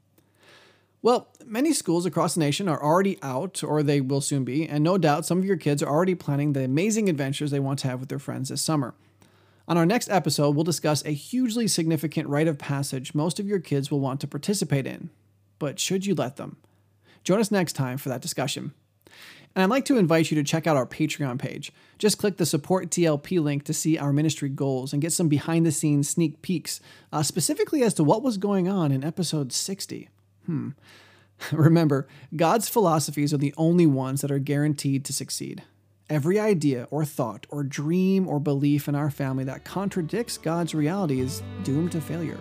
Well, 1.01 1.27
many 1.45 1.73
schools 1.73 2.05
across 2.05 2.35
the 2.35 2.39
nation 2.39 2.69
are 2.69 2.81
already 2.81 3.17
out, 3.21 3.61
or 3.61 3.83
they 3.83 3.99
will 3.99 4.21
soon 4.21 4.45
be, 4.45 4.65
and 4.65 4.81
no 4.81 4.97
doubt 4.97 5.25
some 5.25 5.39
of 5.39 5.45
your 5.45 5.57
kids 5.57 5.83
are 5.83 5.89
already 5.89 6.15
planning 6.15 6.53
the 6.53 6.63
amazing 6.63 7.09
adventures 7.09 7.51
they 7.51 7.59
want 7.59 7.79
to 7.79 7.89
have 7.89 7.99
with 7.99 8.07
their 8.07 8.19
friends 8.19 8.47
this 8.47 8.61
summer. 8.61 8.93
On 9.67 9.77
our 9.77 9.85
next 9.85 10.09
episode, 10.09 10.55
we'll 10.55 10.65
discuss 10.65 11.05
a 11.05 11.11
hugely 11.11 11.67
significant 11.67 12.27
rite 12.27 12.47
of 12.47 12.57
passage 12.57 13.15
most 13.15 13.39
of 13.39 13.47
your 13.47 13.59
kids 13.59 13.89
will 13.89 14.01
want 14.01 14.19
to 14.21 14.27
participate 14.27 14.85
in. 14.85 15.09
But 15.57 15.79
should 15.79 16.05
you 16.05 16.15
let 16.15 16.35
them? 16.35 16.57
Join 17.23 17.39
us 17.39 17.51
next 17.51 17.73
time 17.73 17.97
for 17.97 18.09
that 18.09 18.21
discussion. 18.21 18.73
And 19.55 19.63
I'd 19.63 19.69
like 19.69 19.85
to 19.85 19.97
invite 19.97 20.31
you 20.31 20.35
to 20.35 20.43
check 20.43 20.67
out 20.67 20.75
our 20.75 20.85
Patreon 20.85 21.39
page. 21.39 21.71
Just 21.97 22.17
click 22.17 22.37
the 22.37 22.45
Support 22.45 22.89
TLP 22.89 23.41
link 23.41 23.63
to 23.65 23.73
see 23.73 23.97
our 23.97 24.11
ministry 24.11 24.49
goals 24.49 24.91
and 24.91 25.01
get 25.01 25.13
some 25.13 25.29
behind 25.29 25.65
the 25.65 25.71
scenes 25.71 26.09
sneak 26.09 26.41
peeks, 26.41 26.81
uh, 27.13 27.23
specifically 27.23 27.83
as 27.83 27.93
to 27.93 28.03
what 28.03 28.23
was 28.23 28.37
going 28.37 28.67
on 28.67 28.91
in 28.91 29.03
episode 29.03 29.53
60. 29.53 30.09
Hmm. 30.45 30.69
Remember, 31.51 32.07
God's 32.35 32.67
philosophies 32.67 33.33
are 33.33 33.37
the 33.37 33.53
only 33.55 33.85
ones 33.85 34.21
that 34.21 34.31
are 34.31 34.39
guaranteed 34.39 35.05
to 35.05 35.13
succeed. 35.13 35.63
Every 36.09 36.37
idea 36.37 36.87
or 36.91 37.05
thought 37.05 37.47
or 37.49 37.63
dream 37.63 38.27
or 38.27 38.39
belief 38.39 38.89
in 38.89 38.95
our 38.95 39.09
family 39.09 39.45
that 39.45 39.63
contradicts 39.63 40.37
God's 40.37 40.75
reality 40.75 41.21
is 41.21 41.41
doomed 41.63 41.93
to 41.93 42.01
failure. 42.01 42.39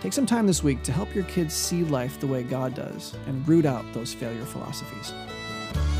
Take 0.00 0.12
some 0.12 0.26
time 0.26 0.48
this 0.48 0.64
week 0.64 0.82
to 0.82 0.92
help 0.92 1.14
your 1.14 1.24
kids 1.24 1.54
see 1.54 1.84
life 1.84 2.18
the 2.18 2.26
way 2.26 2.42
God 2.42 2.74
does 2.74 3.14
and 3.26 3.46
root 3.46 3.66
out 3.66 3.84
those 3.92 4.12
failure 4.12 4.44
philosophies. 4.44 5.14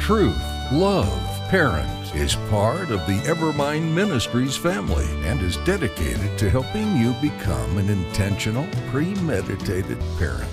Truth, 0.01 0.43
Love, 0.73 1.49
Parent 1.49 2.15
is 2.17 2.35
part 2.51 2.91
of 2.91 3.07
the 3.07 3.21
Evermind 3.27 3.95
Ministries 3.95 4.57
family 4.57 5.07
and 5.25 5.41
is 5.41 5.59
dedicated 5.59 6.37
to 6.39 6.51
helping 6.51 6.97
you 6.97 7.13
become 7.23 7.79
an 7.79 7.89
intentional, 7.89 8.67
premeditated 8.91 10.01
parent. 10.19 10.51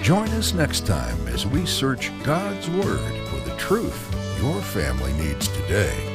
Join 0.00 0.28
us 0.28 0.54
next 0.54 0.86
time 0.86 1.26
as 1.26 1.44
we 1.44 1.66
search 1.66 2.12
God's 2.22 2.70
Word 2.70 3.28
for 3.28 3.40
the 3.40 3.56
truth 3.56 4.21
your 4.42 4.60
family 4.60 5.12
needs 5.12 5.46
today. 5.46 6.11